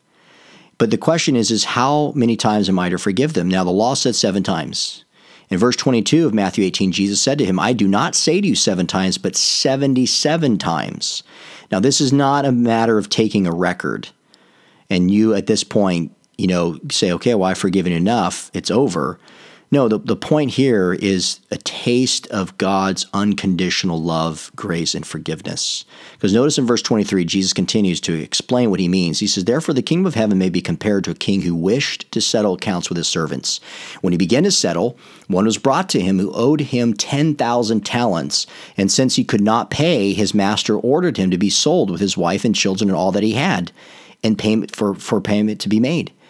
But 0.78 0.90
the 0.90 0.98
question 0.98 1.36
is, 1.36 1.50
is 1.50 1.64
how 1.64 2.12
many 2.16 2.36
times 2.36 2.68
am 2.68 2.78
I 2.78 2.88
to 2.88 2.98
forgive 2.98 3.34
them? 3.34 3.48
Now, 3.48 3.62
the 3.62 3.70
law 3.70 3.94
said 3.94 4.16
seven 4.16 4.42
times. 4.42 5.04
In 5.52 5.58
verse 5.58 5.76
22 5.76 6.24
of 6.24 6.32
Matthew 6.32 6.64
18, 6.64 6.92
Jesus 6.92 7.20
said 7.20 7.36
to 7.36 7.44
him, 7.44 7.60
I 7.60 7.74
do 7.74 7.86
not 7.86 8.14
say 8.14 8.40
to 8.40 8.48
you 8.48 8.54
seven 8.54 8.86
times, 8.86 9.18
but 9.18 9.36
77 9.36 10.56
times. 10.56 11.22
Now, 11.70 11.78
this 11.78 12.00
is 12.00 12.10
not 12.10 12.46
a 12.46 12.52
matter 12.52 12.96
of 12.96 13.10
taking 13.10 13.46
a 13.46 13.52
record 13.52 14.08
and 14.88 15.10
you 15.10 15.34
at 15.34 15.48
this 15.48 15.62
point, 15.62 16.16
you 16.38 16.46
know, 16.46 16.78
say, 16.90 17.12
okay, 17.12 17.34
well, 17.34 17.50
I've 17.50 17.58
forgiven 17.58 17.92
enough, 17.92 18.50
it's 18.54 18.70
over. 18.70 19.18
No, 19.72 19.88
the, 19.88 19.98
the 19.98 20.16
point 20.16 20.50
here 20.50 20.92
is 20.92 21.40
a 21.50 21.56
taste 21.56 22.26
of 22.26 22.58
God's 22.58 23.06
unconditional 23.14 24.02
love, 24.02 24.52
grace, 24.54 24.94
and 24.94 25.06
forgiveness. 25.06 25.86
Because 26.12 26.34
notice 26.34 26.58
in 26.58 26.66
verse 26.66 26.82
23, 26.82 27.24
Jesus 27.24 27.54
continues 27.54 27.98
to 28.02 28.12
explain 28.12 28.68
what 28.68 28.80
he 28.80 28.88
means. 28.88 29.20
He 29.20 29.26
says, 29.26 29.46
Therefore, 29.46 29.72
the 29.72 29.80
kingdom 29.80 30.04
of 30.04 30.14
heaven 30.14 30.36
may 30.36 30.50
be 30.50 30.60
compared 30.60 31.04
to 31.04 31.10
a 31.10 31.14
king 31.14 31.40
who 31.40 31.54
wished 31.54 32.12
to 32.12 32.20
settle 32.20 32.52
accounts 32.52 32.90
with 32.90 32.98
his 32.98 33.08
servants. 33.08 33.60
When 34.02 34.12
he 34.12 34.18
began 34.18 34.42
to 34.42 34.50
settle, 34.50 34.98
one 35.26 35.46
was 35.46 35.56
brought 35.56 35.88
to 35.90 36.02
him 36.02 36.18
who 36.18 36.34
owed 36.34 36.60
him 36.60 36.92
10,000 36.92 37.80
talents. 37.80 38.46
And 38.76 38.92
since 38.92 39.16
he 39.16 39.24
could 39.24 39.40
not 39.40 39.70
pay, 39.70 40.12
his 40.12 40.34
master 40.34 40.76
ordered 40.76 41.16
him 41.16 41.30
to 41.30 41.38
be 41.38 41.48
sold 41.48 41.90
with 41.90 42.02
his 42.02 42.14
wife 42.14 42.44
and 42.44 42.54
children 42.54 42.90
and 42.90 42.96
all 42.96 43.12
that 43.12 43.22
he 43.22 43.32
had, 43.32 43.72
and 44.22 44.38
payment 44.38 44.76
for, 44.76 44.94
for 44.94 45.22
payment 45.22 45.62
to 45.62 45.70
be 45.70 45.80
made. 45.80 46.12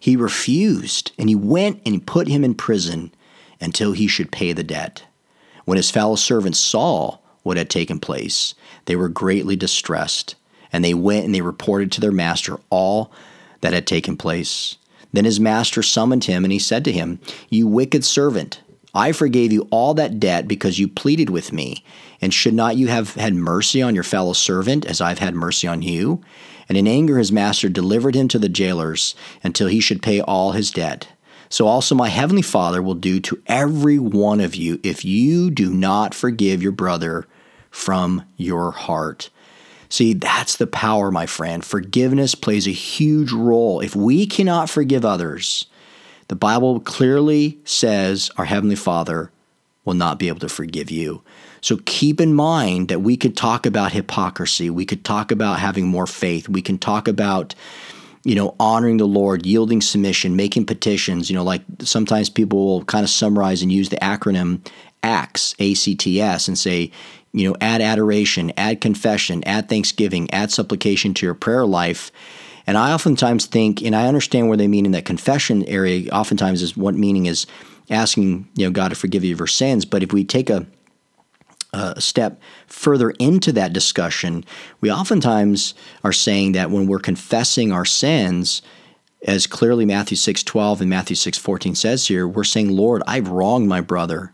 He 0.00 0.16
refused, 0.16 1.12
and 1.18 1.28
he 1.28 1.34
went 1.34 1.82
and 1.84 1.94
he 1.94 2.00
put 2.00 2.26
him 2.26 2.42
in 2.42 2.54
prison 2.54 3.12
until 3.60 3.92
he 3.92 4.06
should 4.06 4.32
pay 4.32 4.52
the 4.52 4.62
debt. 4.62 5.04
When 5.66 5.76
his 5.76 5.90
fellow 5.90 6.16
servants 6.16 6.58
saw 6.58 7.18
what 7.42 7.58
had 7.58 7.68
taken 7.68 8.00
place, 8.00 8.54
they 8.86 8.96
were 8.96 9.08
greatly 9.08 9.56
distressed, 9.56 10.34
and 10.72 10.82
they 10.82 10.94
went 10.94 11.26
and 11.26 11.34
they 11.34 11.42
reported 11.42 11.92
to 11.92 12.00
their 12.00 12.12
master 12.12 12.58
all 12.70 13.12
that 13.60 13.74
had 13.74 13.86
taken 13.86 14.16
place. 14.16 14.78
Then 15.12 15.26
his 15.26 15.38
master 15.38 15.82
summoned 15.82 16.24
him, 16.24 16.44
and 16.44 16.52
he 16.52 16.58
said 16.58 16.84
to 16.86 16.92
him, 16.92 17.20
You 17.50 17.66
wicked 17.66 18.04
servant, 18.04 18.60
I 18.94 19.12
forgave 19.12 19.52
you 19.52 19.68
all 19.70 19.94
that 19.94 20.18
debt 20.20 20.48
because 20.48 20.78
you 20.78 20.88
pleaded 20.88 21.30
with 21.30 21.52
me. 21.52 21.84
And 22.20 22.34
should 22.34 22.54
not 22.54 22.76
you 22.76 22.88
have 22.88 23.14
had 23.14 23.34
mercy 23.34 23.80
on 23.80 23.94
your 23.94 24.04
fellow 24.04 24.32
servant 24.32 24.84
as 24.84 25.00
I've 25.00 25.20
had 25.20 25.34
mercy 25.34 25.66
on 25.66 25.82
you? 25.82 26.22
And 26.68 26.76
in 26.76 26.86
anger, 26.86 27.18
his 27.18 27.32
master 27.32 27.68
delivered 27.68 28.14
him 28.14 28.28
to 28.28 28.38
the 28.38 28.48
jailers 28.48 29.14
until 29.42 29.68
he 29.68 29.80
should 29.80 30.02
pay 30.02 30.20
all 30.20 30.52
his 30.52 30.70
debt. 30.70 31.08
So 31.48 31.66
also 31.66 31.94
my 31.96 32.08
heavenly 32.08 32.42
Father 32.42 32.80
will 32.80 32.94
do 32.94 33.18
to 33.20 33.42
every 33.46 33.98
one 33.98 34.40
of 34.40 34.54
you 34.54 34.78
if 34.84 35.04
you 35.04 35.50
do 35.50 35.74
not 35.74 36.14
forgive 36.14 36.62
your 36.62 36.72
brother 36.72 37.26
from 37.70 38.24
your 38.36 38.70
heart. 38.70 39.30
See, 39.88 40.14
that's 40.14 40.54
the 40.54 40.68
power, 40.68 41.10
my 41.10 41.26
friend. 41.26 41.64
Forgiveness 41.64 42.36
plays 42.36 42.68
a 42.68 42.72
huge 42.72 43.32
role. 43.32 43.80
If 43.80 43.96
we 43.96 44.26
cannot 44.26 44.70
forgive 44.70 45.04
others, 45.04 45.66
the 46.30 46.36
Bible 46.36 46.78
clearly 46.78 47.58
says 47.64 48.30
our 48.36 48.44
Heavenly 48.44 48.76
Father 48.76 49.32
will 49.84 49.94
not 49.94 50.16
be 50.16 50.28
able 50.28 50.38
to 50.38 50.48
forgive 50.48 50.88
you. 50.88 51.24
So 51.60 51.78
keep 51.86 52.20
in 52.20 52.34
mind 52.34 52.86
that 52.86 53.00
we 53.00 53.16
could 53.16 53.36
talk 53.36 53.66
about 53.66 53.90
hypocrisy. 53.90 54.70
We 54.70 54.86
could 54.86 55.04
talk 55.04 55.32
about 55.32 55.58
having 55.58 55.88
more 55.88 56.06
faith. 56.06 56.48
We 56.48 56.62
can 56.62 56.78
talk 56.78 57.08
about, 57.08 57.56
you 58.22 58.36
know, 58.36 58.54
honoring 58.60 58.98
the 58.98 59.08
Lord, 59.08 59.44
yielding 59.44 59.80
submission, 59.80 60.36
making 60.36 60.66
petitions. 60.66 61.28
You 61.28 61.34
know, 61.34 61.42
like 61.42 61.62
sometimes 61.80 62.30
people 62.30 62.64
will 62.64 62.84
kind 62.84 63.02
of 63.02 63.10
summarize 63.10 63.60
and 63.60 63.72
use 63.72 63.88
the 63.88 63.96
acronym 63.96 64.64
ACTS, 65.02 65.56
A 65.58 65.74
C 65.74 65.96
T 65.96 66.20
S, 66.20 66.46
and 66.46 66.56
say, 66.56 66.92
you 67.32 67.48
know, 67.48 67.56
add 67.60 67.80
adoration, 67.80 68.52
add 68.56 68.80
confession, 68.80 69.42
add 69.46 69.68
thanksgiving, 69.68 70.30
add 70.30 70.52
supplication 70.52 71.12
to 71.14 71.26
your 71.26 71.34
prayer 71.34 71.66
life. 71.66 72.12
And 72.70 72.78
I 72.78 72.92
oftentimes 72.92 73.46
think, 73.46 73.82
and 73.82 73.96
I 73.96 74.06
understand 74.06 74.46
where 74.46 74.56
they 74.56 74.68
mean 74.68 74.86
in 74.86 74.92
that 74.92 75.04
confession 75.04 75.64
area, 75.64 76.08
oftentimes 76.12 76.62
is 76.62 76.76
what 76.76 76.94
meaning 76.94 77.26
is 77.26 77.44
asking, 77.90 78.48
you 78.54 78.64
know, 78.64 78.70
God 78.70 78.90
to 78.90 78.94
forgive 78.94 79.24
you 79.24 79.34
of 79.34 79.40
your 79.40 79.48
sins. 79.48 79.84
But 79.84 80.04
if 80.04 80.12
we 80.12 80.22
take 80.22 80.48
a 80.48 80.68
a 81.72 82.00
step 82.00 82.40
further 82.68 83.10
into 83.10 83.50
that 83.52 83.72
discussion, 83.72 84.44
we 84.80 84.90
oftentimes 84.90 85.74
are 86.04 86.12
saying 86.12 86.52
that 86.52 86.70
when 86.70 86.86
we're 86.86 87.00
confessing 87.00 87.72
our 87.72 87.84
sins, 87.84 88.62
as 89.26 89.48
clearly 89.48 89.84
Matthew 89.84 90.16
6:12 90.16 90.80
and 90.80 90.90
Matthew 90.90 91.16
6:14 91.16 91.74
says 91.74 92.06
here, 92.06 92.26
we're 92.28 92.44
saying, 92.44 92.70
"Lord, 92.70 93.02
I've 93.06 93.28
wronged 93.28 93.68
my 93.68 93.80
brother." 93.80 94.32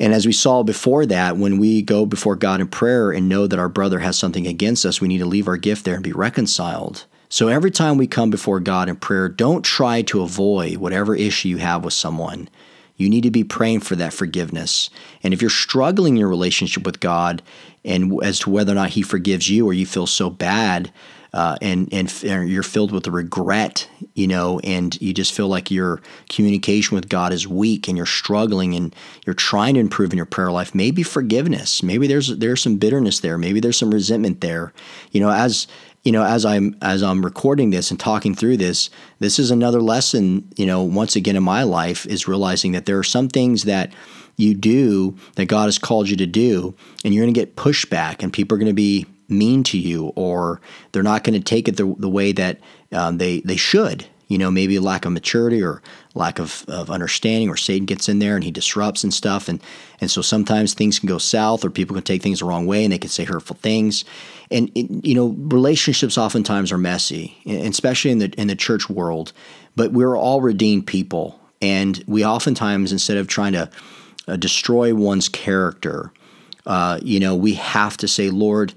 And 0.00 0.14
as 0.14 0.26
we 0.26 0.32
saw 0.32 0.62
before 0.62 1.06
that, 1.06 1.36
when 1.36 1.58
we 1.58 1.82
go 1.82 2.06
before 2.06 2.36
God 2.36 2.60
in 2.60 2.68
prayer 2.68 3.10
and 3.10 3.28
know 3.28 3.46
that 3.46 3.58
our 3.58 3.68
brother 3.68 3.98
has 3.98 4.16
something 4.16 4.46
against 4.46 4.86
us, 4.86 5.00
we 5.00 5.08
need 5.08 5.18
to 5.18 5.26
leave 5.26 5.48
our 5.48 5.56
gift 5.56 5.84
there 5.84 5.94
and 5.94 6.04
be 6.04 6.12
reconciled. 6.12 7.04
So 7.28 7.48
every 7.48 7.70
time 7.70 7.98
we 7.98 8.06
come 8.06 8.30
before 8.30 8.60
God 8.60 8.88
in 8.88 8.96
prayer, 8.96 9.28
don't 9.28 9.62
try 9.62 10.02
to 10.02 10.22
avoid 10.22 10.78
whatever 10.78 11.14
issue 11.14 11.48
you 11.48 11.56
have 11.58 11.84
with 11.84 11.94
someone. 11.94 12.48
You 12.96 13.08
need 13.08 13.22
to 13.22 13.30
be 13.30 13.44
praying 13.44 13.80
for 13.80 13.96
that 13.96 14.12
forgiveness. 14.12 14.90
And 15.22 15.32
if 15.32 15.40
you're 15.40 15.50
struggling 15.50 16.14
in 16.14 16.20
your 16.20 16.28
relationship 16.28 16.84
with 16.84 17.00
God 17.00 17.42
and 17.84 18.22
as 18.24 18.40
to 18.40 18.50
whether 18.50 18.72
or 18.72 18.74
not 18.74 18.90
He 18.90 19.02
forgives 19.02 19.48
you 19.48 19.66
or 19.66 19.72
you 19.72 19.86
feel 19.86 20.06
so 20.06 20.30
bad 20.30 20.90
uh, 21.32 21.56
and, 21.60 21.92
and 21.92 22.10
you're 22.48 22.62
filled 22.62 22.90
with 22.90 23.06
regret, 23.06 23.88
you 24.14 24.26
know, 24.26 24.58
and 24.60 25.00
you 25.00 25.12
just 25.12 25.32
feel 25.32 25.46
like 25.46 25.70
your 25.70 26.00
communication 26.28 26.94
with 26.94 27.08
God 27.08 27.32
is 27.32 27.46
weak 27.46 27.86
and 27.86 27.96
you're 27.96 28.06
struggling 28.06 28.74
and 28.74 28.96
you're 29.26 29.34
trying 29.34 29.74
to 29.74 29.80
improve 29.80 30.10
in 30.12 30.16
your 30.16 30.26
prayer 30.26 30.50
life, 30.50 30.74
maybe 30.74 31.02
forgiveness. 31.02 31.82
Maybe 31.82 32.06
there's 32.06 32.36
there's 32.38 32.62
some 32.62 32.78
bitterness 32.78 33.20
there. 33.20 33.36
Maybe 33.38 33.60
there's 33.60 33.76
some 33.76 33.92
resentment 33.92 34.40
there. 34.40 34.72
You 35.12 35.20
know, 35.20 35.30
as 35.30 35.66
you 36.02 36.12
know, 36.12 36.24
as 36.24 36.44
I'm 36.44 36.76
as 36.80 37.02
I'm 37.02 37.24
recording 37.24 37.70
this 37.70 37.90
and 37.90 37.98
talking 37.98 38.34
through 38.34 38.56
this, 38.58 38.90
this 39.18 39.38
is 39.38 39.50
another 39.50 39.80
lesson, 39.80 40.48
you 40.56 40.66
know, 40.66 40.82
once 40.82 41.16
again 41.16 41.36
in 41.36 41.42
my 41.42 41.62
life 41.64 42.06
is 42.06 42.28
realizing 42.28 42.72
that 42.72 42.86
there 42.86 42.98
are 42.98 43.04
some 43.04 43.28
things 43.28 43.64
that 43.64 43.92
you 44.36 44.54
do 44.54 45.16
that 45.34 45.46
God 45.46 45.64
has 45.64 45.78
called 45.78 46.08
you 46.08 46.16
to 46.16 46.26
do, 46.26 46.74
and 47.04 47.12
you're 47.12 47.24
going 47.24 47.34
to 47.34 47.40
get 47.40 47.56
pushback, 47.56 48.22
and 48.22 48.32
people 48.32 48.54
are 48.54 48.58
going 48.58 48.68
to 48.68 48.74
be 48.74 49.06
mean 49.28 49.62
to 49.64 49.78
you, 49.78 50.12
or 50.16 50.60
they're 50.92 51.02
not 51.02 51.24
going 51.24 51.38
to 51.38 51.44
take 51.44 51.68
it 51.68 51.76
the, 51.76 51.94
the 51.98 52.08
way 52.08 52.32
that 52.32 52.60
um, 52.92 53.18
they 53.18 53.40
they 53.40 53.56
should. 53.56 54.06
You 54.28 54.36
know, 54.36 54.50
maybe 54.50 54.76
a 54.76 54.82
lack 54.82 55.06
of 55.06 55.12
maturity 55.12 55.62
or 55.62 55.82
lack 56.18 56.38
of, 56.38 56.64
of 56.68 56.90
understanding, 56.90 57.48
or 57.48 57.56
Satan 57.56 57.86
gets 57.86 58.08
in 58.08 58.18
there 58.18 58.34
and 58.34 58.44
he 58.44 58.50
disrupts 58.50 59.04
and 59.04 59.14
stuff. 59.14 59.48
And, 59.48 59.62
and 60.00 60.10
so 60.10 60.20
sometimes 60.20 60.74
things 60.74 60.98
can 60.98 61.08
go 61.08 61.18
south 61.18 61.64
or 61.64 61.70
people 61.70 61.94
can 61.94 62.04
take 62.04 62.22
things 62.22 62.40
the 62.40 62.44
wrong 62.44 62.66
way 62.66 62.84
and 62.84 62.92
they 62.92 62.98
can 62.98 63.10
say 63.10 63.24
hurtful 63.24 63.56
things. 63.56 64.04
And, 64.50 64.70
it, 64.74 65.04
you 65.04 65.14
know, 65.14 65.34
relationships 65.38 66.18
oftentimes 66.18 66.72
are 66.72 66.78
messy, 66.78 67.38
especially 67.46 68.10
in 68.10 68.18
the, 68.18 68.34
in 68.36 68.48
the 68.48 68.56
church 68.56 68.90
world. 68.90 69.32
But 69.76 69.92
we're 69.92 70.16
all 70.16 70.40
redeemed 70.40 70.86
people. 70.86 71.38
And 71.62 72.02
we 72.06 72.24
oftentimes, 72.24 72.92
instead 72.92 73.16
of 73.16 73.28
trying 73.28 73.52
to 73.52 73.70
uh, 74.26 74.36
destroy 74.36 74.94
one's 74.94 75.28
character, 75.28 76.12
uh, 76.66 77.00
you 77.02 77.18
know, 77.18 77.34
we 77.34 77.54
have 77.54 77.96
to 77.96 78.08
say, 78.08 78.28
Lord, 78.30 78.74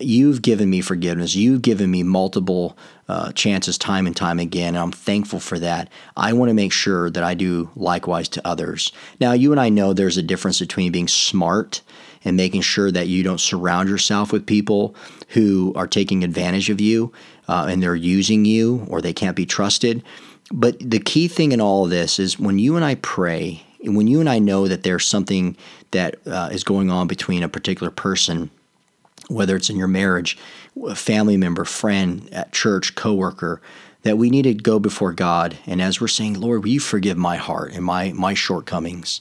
You've 0.00 0.40
given 0.40 0.70
me 0.70 0.80
forgiveness. 0.80 1.34
You've 1.34 1.60
given 1.60 1.90
me 1.90 2.02
multiple 2.02 2.76
uh, 3.06 3.32
chances 3.32 3.76
time 3.76 4.06
and 4.06 4.16
time 4.16 4.38
again. 4.38 4.68
And 4.68 4.78
I'm 4.78 4.92
thankful 4.92 5.40
for 5.40 5.58
that. 5.58 5.90
I 6.16 6.32
want 6.32 6.48
to 6.48 6.54
make 6.54 6.72
sure 6.72 7.10
that 7.10 7.22
I 7.22 7.34
do 7.34 7.68
likewise 7.76 8.28
to 8.30 8.46
others. 8.46 8.92
Now, 9.20 9.32
you 9.32 9.52
and 9.52 9.60
I 9.60 9.68
know 9.68 9.92
there's 9.92 10.16
a 10.16 10.22
difference 10.22 10.58
between 10.58 10.90
being 10.90 11.08
smart 11.08 11.82
and 12.24 12.34
making 12.34 12.62
sure 12.62 12.90
that 12.90 13.08
you 13.08 13.22
don't 13.22 13.40
surround 13.40 13.90
yourself 13.90 14.32
with 14.32 14.46
people 14.46 14.96
who 15.28 15.74
are 15.76 15.86
taking 15.86 16.24
advantage 16.24 16.70
of 16.70 16.80
you 16.80 17.12
uh, 17.46 17.66
and 17.68 17.82
they're 17.82 17.94
using 17.94 18.46
you 18.46 18.86
or 18.88 19.02
they 19.02 19.12
can't 19.12 19.36
be 19.36 19.44
trusted. 19.44 20.02
But 20.50 20.78
the 20.78 21.00
key 21.00 21.28
thing 21.28 21.52
in 21.52 21.60
all 21.60 21.84
of 21.84 21.90
this 21.90 22.18
is 22.18 22.38
when 22.38 22.58
you 22.58 22.76
and 22.76 22.84
I 22.84 22.94
pray, 22.94 23.62
and 23.82 23.94
when 23.98 24.06
you 24.06 24.20
and 24.20 24.30
I 24.30 24.38
know 24.38 24.66
that 24.66 24.82
there's 24.82 25.06
something 25.06 25.58
that 25.90 26.16
uh, 26.26 26.48
is 26.50 26.64
going 26.64 26.90
on 26.90 27.06
between 27.06 27.42
a 27.42 27.50
particular 27.50 27.90
person 27.90 28.50
whether 29.28 29.56
it's 29.56 29.70
in 29.70 29.76
your 29.76 29.88
marriage, 29.88 30.38
a 30.86 30.94
family 30.94 31.36
member, 31.36 31.64
friend, 31.64 32.28
at 32.32 32.52
church, 32.52 32.94
coworker, 32.94 33.60
that 34.02 34.18
we 34.18 34.30
need 34.30 34.42
to 34.42 34.54
go 34.54 34.78
before 34.78 35.12
God. 35.12 35.56
And 35.66 35.80
as 35.80 36.00
we're 36.00 36.08
saying, 36.08 36.40
Lord, 36.40 36.62
will 36.62 36.70
you 36.70 36.80
forgive 36.80 37.16
my 37.16 37.36
heart 37.36 37.72
and 37.72 37.84
my, 37.84 38.12
my 38.12 38.34
shortcomings? 38.34 39.20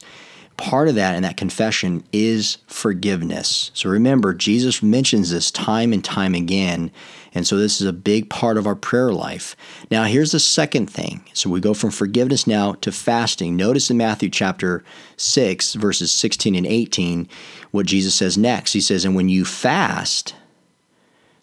Part 0.57 0.87
of 0.87 0.95
that 0.95 1.15
and 1.15 1.25
that 1.25 1.37
confession 1.37 2.03
is 2.13 2.57
forgiveness. 2.67 3.71
So 3.73 3.89
remember, 3.89 4.33
Jesus 4.33 4.83
mentions 4.83 5.31
this 5.31 5.49
time 5.49 5.91
and 5.91 6.03
time 6.03 6.35
again. 6.35 6.91
And 7.33 7.47
so 7.47 7.57
this 7.57 7.81
is 7.81 7.87
a 7.87 7.93
big 7.93 8.29
part 8.29 8.57
of 8.57 8.67
our 8.67 8.75
prayer 8.75 9.11
life. 9.11 9.55
Now, 9.89 10.03
here's 10.03 10.31
the 10.31 10.39
second 10.39 10.87
thing. 10.87 11.25
So 11.33 11.49
we 11.49 11.59
go 11.59 11.73
from 11.73 11.89
forgiveness 11.89 12.45
now 12.45 12.73
to 12.73 12.91
fasting. 12.91 13.55
Notice 13.55 13.89
in 13.89 13.97
Matthew 13.97 14.29
chapter 14.29 14.83
6, 15.17 15.73
verses 15.73 16.11
16 16.11 16.53
and 16.53 16.67
18, 16.67 17.27
what 17.71 17.87
Jesus 17.87 18.13
says 18.13 18.37
next. 18.37 18.73
He 18.73 18.81
says, 18.81 19.05
And 19.05 19.15
when 19.15 19.29
you 19.29 19.45
fast, 19.45 20.35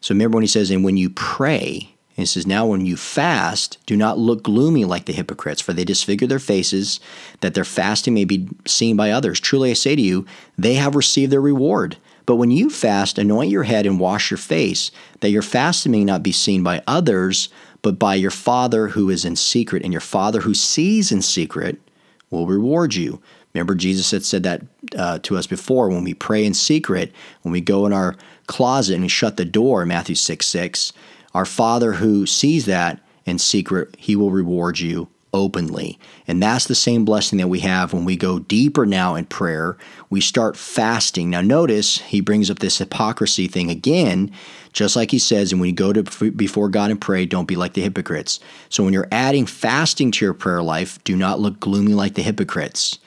so 0.00 0.14
remember 0.14 0.36
when 0.36 0.44
he 0.44 0.48
says, 0.48 0.70
And 0.70 0.84
when 0.84 0.96
you 0.96 1.10
pray, 1.10 1.94
he 2.20 2.26
says, 2.26 2.46
Now 2.46 2.66
when 2.66 2.86
you 2.86 2.96
fast, 2.96 3.78
do 3.86 3.96
not 3.96 4.18
look 4.18 4.42
gloomy 4.42 4.84
like 4.84 5.06
the 5.06 5.12
hypocrites, 5.12 5.60
for 5.60 5.72
they 5.72 5.84
disfigure 5.84 6.26
their 6.26 6.38
faces, 6.38 7.00
that 7.40 7.54
their 7.54 7.64
fasting 7.64 8.14
may 8.14 8.24
be 8.24 8.48
seen 8.66 8.96
by 8.96 9.10
others. 9.10 9.40
Truly 9.40 9.70
I 9.70 9.74
say 9.74 9.96
to 9.96 10.02
you, 10.02 10.26
they 10.58 10.74
have 10.74 10.94
received 10.94 11.32
their 11.32 11.40
reward. 11.40 11.96
But 12.26 12.36
when 12.36 12.50
you 12.50 12.70
fast, 12.70 13.18
anoint 13.18 13.50
your 13.50 13.64
head 13.64 13.86
and 13.86 13.98
wash 13.98 14.30
your 14.30 14.38
face, 14.38 14.90
that 15.20 15.30
your 15.30 15.42
fasting 15.42 15.92
may 15.92 16.04
not 16.04 16.22
be 16.22 16.32
seen 16.32 16.62
by 16.62 16.82
others, 16.86 17.48
but 17.82 17.98
by 17.98 18.14
your 18.14 18.30
Father 18.30 18.88
who 18.88 19.10
is 19.10 19.24
in 19.24 19.36
secret. 19.36 19.82
And 19.82 19.92
your 19.92 20.00
Father 20.00 20.40
who 20.40 20.54
sees 20.54 21.10
in 21.10 21.22
secret 21.22 21.80
will 22.30 22.46
reward 22.46 22.94
you. 22.94 23.20
Remember, 23.54 23.74
Jesus 23.74 24.10
had 24.12 24.24
said 24.24 24.44
that 24.44 24.62
uh, 24.96 25.18
to 25.20 25.36
us 25.36 25.46
before 25.46 25.88
when 25.88 26.04
we 26.04 26.14
pray 26.14 26.44
in 26.44 26.54
secret, 26.54 27.12
when 27.42 27.52
we 27.52 27.60
go 27.60 27.84
in 27.84 27.92
our 27.92 28.14
closet 28.46 28.94
and 28.94 29.10
shut 29.10 29.36
the 29.36 29.44
door, 29.44 29.84
Matthew 29.84 30.14
6 30.14 30.46
6 30.46 30.92
our 31.34 31.44
Father 31.44 31.94
who 31.94 32.26
sees 32.26 32.66
that 32.66 33.00
in 33.24 33.38
secret, 33.38 33.94
he 33.98 34.16
will 34.16 34.30
reward 34.30 34.80
you 34.80 35.08
openly. 35.32 35.98
And 36.26 36.42
that's 36.42 36.66
the 36.66 36.74
same 36.74 37.04
blessing 37.04 37.38
that 37.38 37.48
we 37.48 37.60
have 37.60 37.92
when 37.92 38.04
we 38.04 38.16
go 38.16 38.38
deeper 38.38 38.84
now 38.84 39.14
in 39.14 39.26
prayer. 39.26 39.76
We 40.08 40.20
start 40.20 40.56
fasting. 40.56 41.30
Now, 41.30 41.40
notice 41.40 41.98
he 41.98 42.20
brings 42.20 42.50
up 42.50 42.58
this 42.58 42.78
hypocrisy 42.78 43.46
thing 43.46 43.70
again, 43.70 44.32
just 44.72 44.96
like 44.96 45.10
he 45.10 45.18
says, 45.18 45.52
and 45.52 45.60
when 45.60 45.70
you 45.70 45.76
go 45.76 45.92
to 45.92 46.30
before 46.30 46.68
God 46.68 46.90
and 46.90 47.00
pray, 47.00 47.26
don't 47.26 47.48
be 47.48 47.56
like 47.56 47.74
the 47.74 47.82
hypocrites. 47.82 48.40
So, 48.68 48.84
when 48.84 48.92
you're 48.92 49.08
adding 49.12 49.46
fasting 49.46 50.10
to 50.12 50.24
your 50.24 50.34
prayer 50.34 50.62
life, 50.62 51.02
do 51.04 51.16
not 51.16 51.40
look 51.40 51.60
gloomy 51.60 51.94
like 51.94 52.14
the 52.14 52.22
hypocrites. 52.22 52.98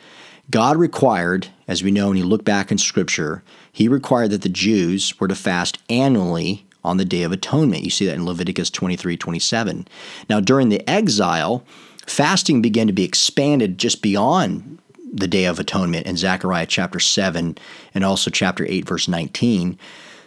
God 0.49 0.77
required, 0.77 1.47
as 1.67 1.83
we 1.83 1.91
know 1.91 2.09
when 2.09 2.17
you 2.17 2.25
look 2.25 2.43
back 2.43 2.71
in 2.71 2.77
Scripture, 2.77 3.43
He 3.71 3.87
required 3.87 4.31
that 4.31 4.41
the 4.41 4.49
Jews 4.49 5.19
were 5.19 5.27
to 5.27 5.35
fast 5.35 5.79
annually 5.89 6.65
on 6.83 6.97
the 6.97 7.05
Day 7.05 7.23
of 7.23 7.31
Atonement. 7.31 7.83
You 7.83 7.89
see 7.89 8.05
that 8.05 8.15
in 8.15 8.25
Leviticus 8.25 8.69
23 8.69 9.17
27. 9.17 9.87
Now, 10.29 10.39
during 10.39 10.69
the 10.69 10.87
exile, 10.89 11.63
fasting 12.05 12.61
began 12.61 12.87
to 12.87 12.93
be 12.93 13.03
expanded 13.03 13.77
just 13.77 14.01
beyond 14.01 14.79
the 15.13 15.27
Day 15.27 15.45
of 15.45 15.59
Atonement 15.59 16.07
in 16.07 16.17
Zechariah 16.17 16.65
chapter 16.65 16.99
7 16.99 17.57
and 17.93 18.03
also 18.03 18.31
chapter 18.31 18.65
8, 18.67 18.87
verse 18.87 19.07
19. 19.07 19.77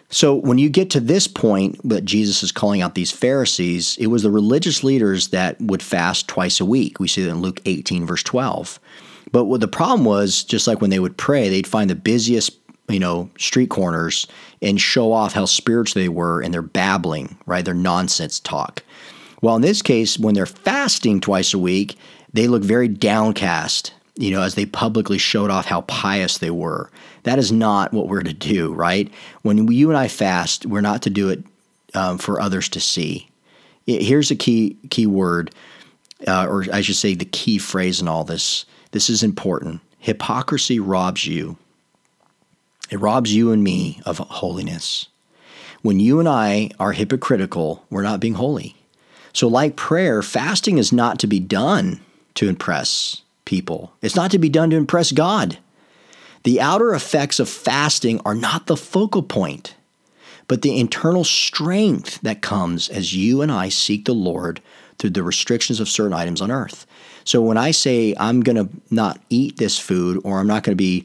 So 0.08 0.34
when 0.34 0.58
you 0.58 0.68
get 0.68 0.90
to 0.90 1.00
this 1.00 1.26
point 1.26 1.80
that 1.88 2.04
Jesus 2.04 2.42
is 2.44 2.52
calling 2.52 2.80
out 2.80 2.94
these 2.94 3.10
Pharisees, 3.10 3.96
it 3.98 4.06
was 4.06 4.22
the 4.22 4.30
religious 4.30 4.84
leaders 4.84 5.28
that 5.28 5.60
would 5.60 5.82
fast 5.82 6.28
twice 6.28 6.60
a 6.60 6.64
week. 6.64 7.00
We 7.00 7.08
see 7.08 7.25
that 7.25 7.30
in 7.30 7.40
Luke 7.40 7.60
18, 7.64 8.06
verse 8.06 8.22
12. 8.22 8.78
But 9.32 9.46
what 9.46 9.60
the 9.60 9.68
problem 9.68 10.04
was, 10.04 10.44
just 10.44 10.68
like 10.68 10.80
when 10.80 10.90
they 10.90 11.00
would 11.00 11.16
pray, 11.16 11.48
they'd 11.48 11.66
find 11.66 11.90
the 11.90 11.96
busiest 11.96 12.56
you 12.88 12.99
know, 12.99 13.31
street 13.38 13.71
corners 13.71 14.26
and 14.62 14.81
show 14.81 15.12
off 15.12 15.33
how 15.33 15.45
spiritual 15.45 16.00
they 16.00 16.09
were 16.09 16.40
and 16.40 16.52
their 16.52 16.62
babbling, 16.62 17.37
right? 17.47 17.64
Their 17.64 17.75
nonsense 17.75 18.40
talk. 18.40 18.83
Well, 19.43 19.57
in 19.57 19.62
this 19.62 19.83
case, 19.83 20.19
when 20.19 20.35
they're 20.35 20.47
fasting 20.47 21.21
twice 21.21 21.52
a 21.52 21.59
week, 21.59 21.97
they 22.33 22.49
look 22.49 22.62
very 22.62 22.88
downcast, 22.88 23.93
you 24.16 24.31
know, 24.31 24.43
as 24.43 24.55
they 24.55 24.66
publicly 24.66 25.19
showed 25.19 25.50
off 25.50 25.66
how 25.66 25.83
pious 25.83 26.38
they 26.38 26.50
were. 26.50 26.90
That 27.25 27.38
is 27.38 27.52
not 27.52 27.93
what 27.93 28.09
we're 28.09 28.23
to 28.23 28.33
do, 28.33 28.73
right? 28.73 29.12
When 29.43 29.69
you 29.69 29.90
and 29.90 29.99
I 29.99 30.09
fast, 30.09 30.66
we're 30.66 30.81
not 30.81 31.02
to 31.02 31.11
do 31.11 31.28
it 31.28 31.45
um, 31.95 32.19
for 32.19 32.40
others 32.40 32.69
to 32.71 32.81
see. 32.81 33.28
Here's 33.87 34.31
a 34.31 34.37
key 34.37 34.76
key 34.90 35.07
word, 35.07 35.55
uh, 36.26 36.47
or 36.49 36.64
I 36.73 36.81
should 36.81 36.97
say, 36.97 37.14
the 37.14 37.25
key 37.25 37.59
phrase 37.59 38.00
in 38.00 38.09
all 38.09 38.25
this. 38.25 38.64
This 38.90 39.09
is 39.09 39.23
important. 39.23 39.81
Hypocrisy 39.99 40.81
robs 40.81 41.26
you 41.26 41.57
it 42.90 43.00
robs 43.00 43.35
you 43.35 43.52
and 43.52 43.62
me 43.62 44.01
of 44.05 44.18
holiness. 44.18 45.09
When 45.83 46.01
you 46.01 46.18
and 46.18 46.29
I 46.29 46.70
are 46.81 46.92
hypocritical, 46.92 47.85
we're 47.90 48.03
not 48.03 48.20
being 48.20 48.35
holy. 48.35 48.77
So, 49.33 49.49
like 49.49 49.77
prayer, 49.77 50.22
fasting 50.22 50.79
is 50.79 50.92
not 50.92 51.18
to 51.20 51.27
be 51.27 51.40
done 51.40 52.01
to 52.35 52.49
impress 52.49 53.22
people, 53.44 53.92
it's 54.03 54.16
not 54.16 54.31
to 54.33 54.38
be 54.38 54.49
done 54.49 54.70
to 54.70 54.77
impress 54.77 55.12
God. 55.12 55.59
The 56.44 56.61
outer 56.61 56.94
effects 56.94 57.40
of 57.40 57.49
fasting 57.49 58.20
are 58.25 58.35
not 58.35 58.66
the 58.66 58.77
focal 58.77 59.22
point, 59.22 59.75
but 60.46 60.62
the 60.62 60.79
internal 60.79 61.25
strength 61.25 62.20
that 62.22 62.40
comes 62.40 62.88
as 62.88 63.14
you 63.14 63.42
and 63.42 63.51
I 63.51 63.68
seek 63.68 64.05
the 64.05 64.14
Lord 64.14 64.61
through 64.99 65.11
the 65.11 65.22
restrictions 65.22 65.81
of 65.81 65.88
certain 65.88 66.12
items 66.12 66.40
on 66.40 66.51
earth. 66.51 66.87
So 67.25 67.42
when 67.42 67.59
I 67.59 67.72
say 67.72 68.14
I'm 68.18 68.40
going 68.40 68.57
to 68.57 68.68
not 68.90 69.20
eat 69.29 69.57
this 69.57 69.79
food 69.79 70.20
or 70.25 70.38
I'm 70.38 70.46
not 70.46 70.62
going 70.62 70.72
to 70.72 70.77
be 70.77 71.05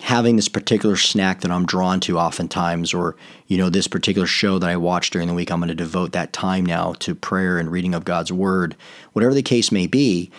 having 0.00 0.36
this 0.36 0.48
particular 0.48 0.96
snack 0.96 1.40
that 1.40 1.50
I'm 1.50 1.66
drawn 1.66 2.00
to 2.00 2.18
oftentimes, 2.18 2.92
or 2.92 3.16
you 3.46 3.56
know, 3.56 3.70
this 3.70 3.88
particular 3.88 4.26
show 4.26 4.58
that 4.58 4.68
I 4.68 4.76
watch 4.76 5.10
during 5.10 5.28
the 5.28 5.34
week, 5.34 5.50
I'm 5.50 5.60
going 5.60 5.68
to 5.68 5.74
devote 5.74 6.12
that 6.12 6.32
time 6.32 6.66
now 6.66 6.92
to 7.00 7.14
prayer 7.14 7.58
and 7.58 7.70
reading 7.70 7.94
of 7.94 8.04
God's 8.04 8.32
word, 8.32 8.76
whatever 9.12 9.34
the 9.34 9.42
case 9.42 9.72
may 9.72 9.86
be. 9.86 10.30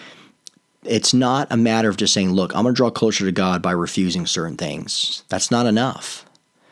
It's 0.83 1.13
not 1.13 1.51
a 1.51 1.57
matter 1.57 1.89
of 1.89 1.97
just 1.97 2.13
saying, 2.13 2.31
look, 2.31 2.55
I'm 2.55 2.63
going 2.63 2.73
to 2.73 2.77
draw 2.77 2.89
closer 2.89 3.25
to 3.25 3.31
God 3.31 3.61
by 3.61 3.71
refusing 3.71 4.25
certain 4.25 4.55
things. 4.55 5.23
That's 5.27 5.51
not 5.51 5.65
enough. 5.65 6.25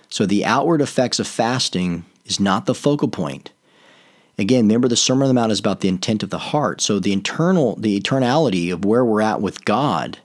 So 0.10 0.26
the 0.26 0.46
outward 0.46 0.80
effects 0.80 1.20
of 1.20 1.28
fasting 1.28 2.06
is 2.26 2.40
not 2.40 2.66
the 2.66 2.76
focal 2.76 3.10
point. 3.10 3.52
Again, 4.38 4.68
remember 4.68 4.88
the 4.88 4.96
Sermon 4.96 5.24
on 5.24 5.28
the 5.30 5.34
Mount 5.34 5.52
is 5.52 5.60
about 5.60 5.82
the 5.82 5.90
intent 5.90 6.24
of 6.24 6.30
the 6.30 6.38
heart. 6.38 6.82
So 6.82 7.00
the 7.00 7.14
internal, 7.14 7.76
the 7.76 8.00
eternality 8.00 8.72
of 8.72 8.86
where 8.86 9.04
we're 9.04 9.22
at 9.22 9.42
with 9.42 9.66
God 9.66 10.20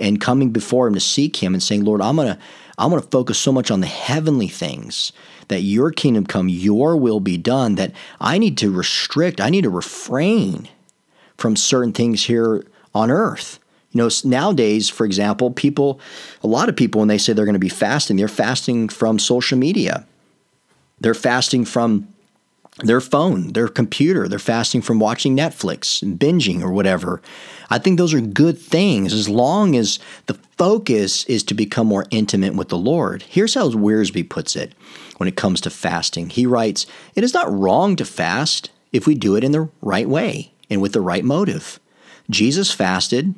and 0.00 0.20
coming 0.20 0.50
before 0.50 0.86
him 0.86 0.94
to 0.94 1.00
seek 1.00 1.42
him 1.42 1.54
and 1.54 1.62
saying, 1.62 1.84
Lord, 1.84 2.00
I'm 2.00 2.16
gonna 2.16 2.38
I'm 2.78 2.90
gonna 2.90 3.02
focus 3.02 3.38
so 3.38 3.52
much 3.52 3.70
on 3.70 3.80
the 3.80 3.86
heavenly 3.86 4.48
things 4.48 5.12
that 5.48 5.60
your 5.60 5.90
kingdom 5.90 6.26
come, 6.26 6.48
your 6.48 6.96
will 6.96 7.20
be 7.20 7.36
done, 7.36 7.74
that 7.74 7.92
I 8.20 8.38
need 8.38 8.56
to 8.58 8.70
restrict, 8.70 9.40
I 9.40 9.50
need 9.50 9.62
to 9.62 9.70
refrain 9.70 10.68
from 11.36 11.56
certain 11.56 11.92
things 11.92 12.24
here 12.24 12.64
on 12.94 13.10
earth. 13.10 13.58
You 13.92 13.98
know, 13.98 14.10
nowadays, 14.24 14.88
for 14.88 15.04
example, 15.04 15.50
people, 15.50 16.00
a 16.44 16.46
lot 16.46 16.68
of 16.68 16.76
people, 16.76 17.00
when 17.00 17.08
they 17.08 17.18
say 17.18 17.32
they're 17.32 17.44
going 17.44 17.54
to 17.54 17.58
be 17.58 17.68
fasting, 17.68 18.16
they're 18.16 18.28
fasting 18.28 18.88
from 18.88 19.18
social 19.18 19.58
media. 19.58 20.06
They're 21.00 21.14
fasting 21.14 21.64
from 21.64 22.06
their 22.78 23.00
phone, 23.00 23.52
their 23.52 23.68
computer. 23.68 24.28
They're 24.28 24.38
fasting 24.38 24.82
from 24.82 25.00
watching 25.00 25.36
Netflix 25.36 26.02
binging 26.16 26.62
or 26.62 26.72
whatever. 26.72 27.20
I 27.68 27.78
think 27.78 27.98
those 27.98 28.14
are 28.14 28.20
good 28.20 28.58
things 28.58 29.12
as 29.12 29.28
long 29.28 29.76
as 29.76 29.98
the 30.26 30.38
focus 30.56 31.24
is 31.24 31.42
to 31.44 31.54
become 31.54 31.86
more 31.86 32.06
intimate 32.10 32.54
with 32.54 32.68
the 32.68 32.78
Lord. 32.78 33.22
Here's 33.22 33.54
how 33.54 33.68
Wiersbe 33.70 34.28
puts 34.28 34.56
it 34.56 34.74
when 35.18 35.28
it 35.28 35.36
comes 35.36 35.60
to 35.62 35.70
fasting. 35.70 36.30
He 36.30 36.46
writes, 36.46 36.86
It 37.14 37.24
is 37.24 37.34
not 37.34 37.52
wrong 37.52 37.96
to 37.96 38.04
fast 38.04 38.70
if 38.92 39.06
we 39.06 39.14
do 39.14 39.36
it 39.36 39.44
in 39.44 39.52
the 39.52 39.68
right 39.80 40.08
way 40.08 40.52
and 40.68 40.80
with 40.80 40.92
the 40.92 41.00
right 41.00 41.24
motive. 41.24 41.78
Jesus 42.28 42.72
fasted, 42.72 43.34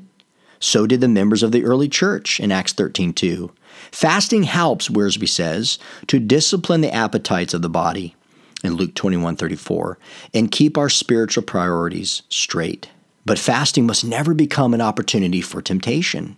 so 0.60 0.86
did 0.86 1.00
the 1.00 1.08
members 1.08 1.42
of 1.42 1.50
the 1.50 1.64
early 1.64 1.88
church 1.88 2.38
in 2.38 2.52
Acts 2.52 2.72
13 2.72 3.12
2. 3.12 3.50
Fasting 3.90 4.44
helps, 4.44 4.88
Wiersbe 4.88 5.28
says, 5.28 5.78
to 6.06 6.20
discipline 6.20 6.82
the 6.82 6.94
appetites 6.94 7.52
of 7.52 7.62
the 7.62 7.68
body 7.68 8.14
in 8.62 8.74
Luke 8.74 8.94
21 8.94 9.36
34 9.36 9.98
and 10.34 10.50
keep 10.50 10.78
our 10.78 10.88
spiritual 10.88 11.42
priorities 11.42 12.22
straight. 12.28 12.88
But 13.24 13.38
fasting 13.38 13.86
must 13.86 14.04
never 14.04 14.34
become 14.34 14.74
an 14.74 14.80
opportunity 14.80 15.40
for 15.40 15.62
temptation. 15.62 16.36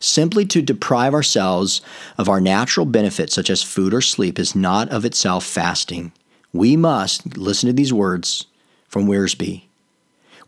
Simply 0.00 0.44
to 0.46 0.62
deprive 0.62 1.14
ourselves 1.14 1.80
of 2.16 2.28
our 2.28 2.40
natural 2.40 2.86
benefits, 2.86 3.34
such 3.34 3.50
as 3.50 3.62
food 3.62 3.92
or 3.92 4.00
sleep, 4.00 4.38
is 4.38 4.54
not 4.54 4.88
of 4.90 5.04
itself 5.04 5.44
fasting. 5.44 6.12
We 6.52 6.76
must, 6.76 7.36
listen 7.36 7.66
to 7.66 7.72
these 7.72 7.92
words 7.92 8.46
from 8.86 9.06
Wiersbe, 9.06 9.64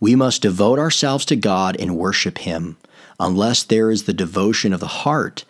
we 0.00 0.16
must 0.16 0.42
devote 0.42 0.78
ourselves 0.78 1.26
to 1.26 1.36
God 1.36 1.76
and 1.78 1.96
worship 1.96 2.38
Him. 2.38 2.78
Unless 3.18 3.64
there 3.64 3.90
is 3.90 4.04
the 4.04 4.14
devotion 4.14 4.72
of 4.72 4.80
the 4.80 4.86
heart, 4.86 5.44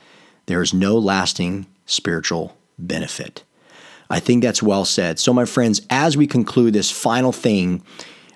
there 0.47 0.61
is 0.61 0.75
no 0.75 0.99
lasting 0.99 1.67
spiritual 1.87 2.57
benefit. 2.77 3.45
I 4.11 4.19
think 4.21 4.43
that's 4.43 4.63
well 4.63 4.85
said. 4.85 5.19
So, 5.19 5.33
my 5.33 5.45
friends, 5.45 5.81
as 5.89 6.17
we 6.17 6.27
conclude 6.27 6.75
this 6.75 6.91
final 6.91 7.33
thing 7.33 7.83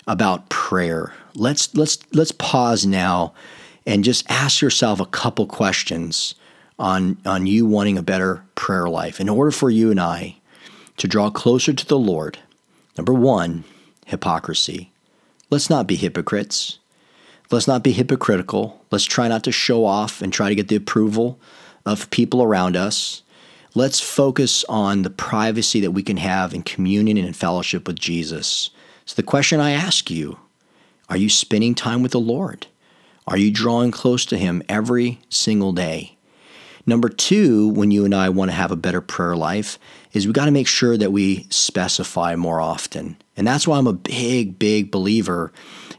about 0.07 0.49
prayer, 0.49 1.13
let's 1.35 1.75
let's 1.75 1.99
let's 2.13 2.31
pause 2.31 2.85
now 2.85 3.33
and 3.85 4.03
just 4.03 4.29
ask 4.29 4.61
yourself 4.61 4.99
a 4.99 5.05
couple 5.05 5.45
questions 5.45 6.35
on 6.79 7.17
on 7.25 7.45
you 7.45 7.65
wanting 7.65 7.97
a 7.97 8.03
better 8.03 8.43
prayer 8.55 8.87
life 8.89 9.19
in 9.19 9.29
order 9.29 9.51
for 9.51 9.69
you 9.69 9.91
and 9.91 9.99
I 9.99 10.37
to 10.97 11.07
draw 11.07 11.29
closer 11.29 11.73
to 11.73 11.85
the 11.85 11.99
Lord. 11.99 12.39
Number 12.97 13.13
1, 13.13 13.65
hypocrisy. 14.05 14.91
Let's 15.49 15.69
not 15.69 15.87
be 15.87 15.95
hypocrites. 15.95 16.79
Let's 17.51 17.67
not 17.67 17.83
be 17.83 17.91
hypocritical. 17.91 18.81
Let's 18.91 19.05
try 19.05 19.27
not 19.27 19.43
to 19.43 19.51
show 19.51 19.85
off 19.85 20.21
and 20.21 20.31
try 20.31 20.49
to 20.49 20.55
get 20.55 20.69
the 20.69 20.75
approval 20.77 21.37
of 21.85 22.09
people 22.09 22.41
around 22.41 22.75
us. 22.75 23.21
Let's 23.77 23.99
focus 23.99 24.63
on 24.69 25.01
the 25.01 25.09
privacy 25.09 25.81
that 25.81 25.91
we 25.91 26.01
can 26.01 26.15
have 26.15 26.53
in 26.53 26.63
communion 26.63 27.17
and 27.17 27.27
in 27.27 27.33
fellowship 27.33 27.87
with 27.87 27.99
Jesus. 27.99 28.69
So, 29.03 29.15
the 29.15 29.23
question 29.23 29.59
I 29.59 29.71
ask 29.71 30.09
you 30.09 30.39
are 31.09 31.17
you 31.17 31.29
spending 31.29 31.75
time 31.75 32.01
with 32.01 32.13
the 32.13 32.19
Lord? 32.19 32.67
Are 33.27 33.37
you 33.37 33.51
drawing 33.51 33.91
close 33.91 34.25
to 34.27 34.37
Him 34.37 34.63
every 34.69 35.19
single 35.27 35.73
day? 35.73 36.17
Number 36.85 37.09
two, 37.09 37.67
when 37.67 37.91
you 37.91 38.05
and 38.05 38.15
I 38.15 38.29
want 38.29 38.49
to 38.49 38.55
have 38.55 38.71
a 38.71 38.77
better 38.77 39.01
prayer 39.01 39.35
life, 39.35 39.77
is 40.13 40.25
we 40.25 40.31
got 40.31 40.45
to 40.45 40.51
make 40.51 40.67
sure 40.67 40.95
that 40.95 41.11
we 41.11 41.45
specify 41.49 42.37
more 42.37 42.61
often. 42.61 43.17
And 43.35 43.45
that's 43.45 43.67
why 43.67 43.77
I'm 43.77 43.87
a 43.87 43.93
big, 43.93 44.57
big 44.57 44.89
believer 44.89 45.51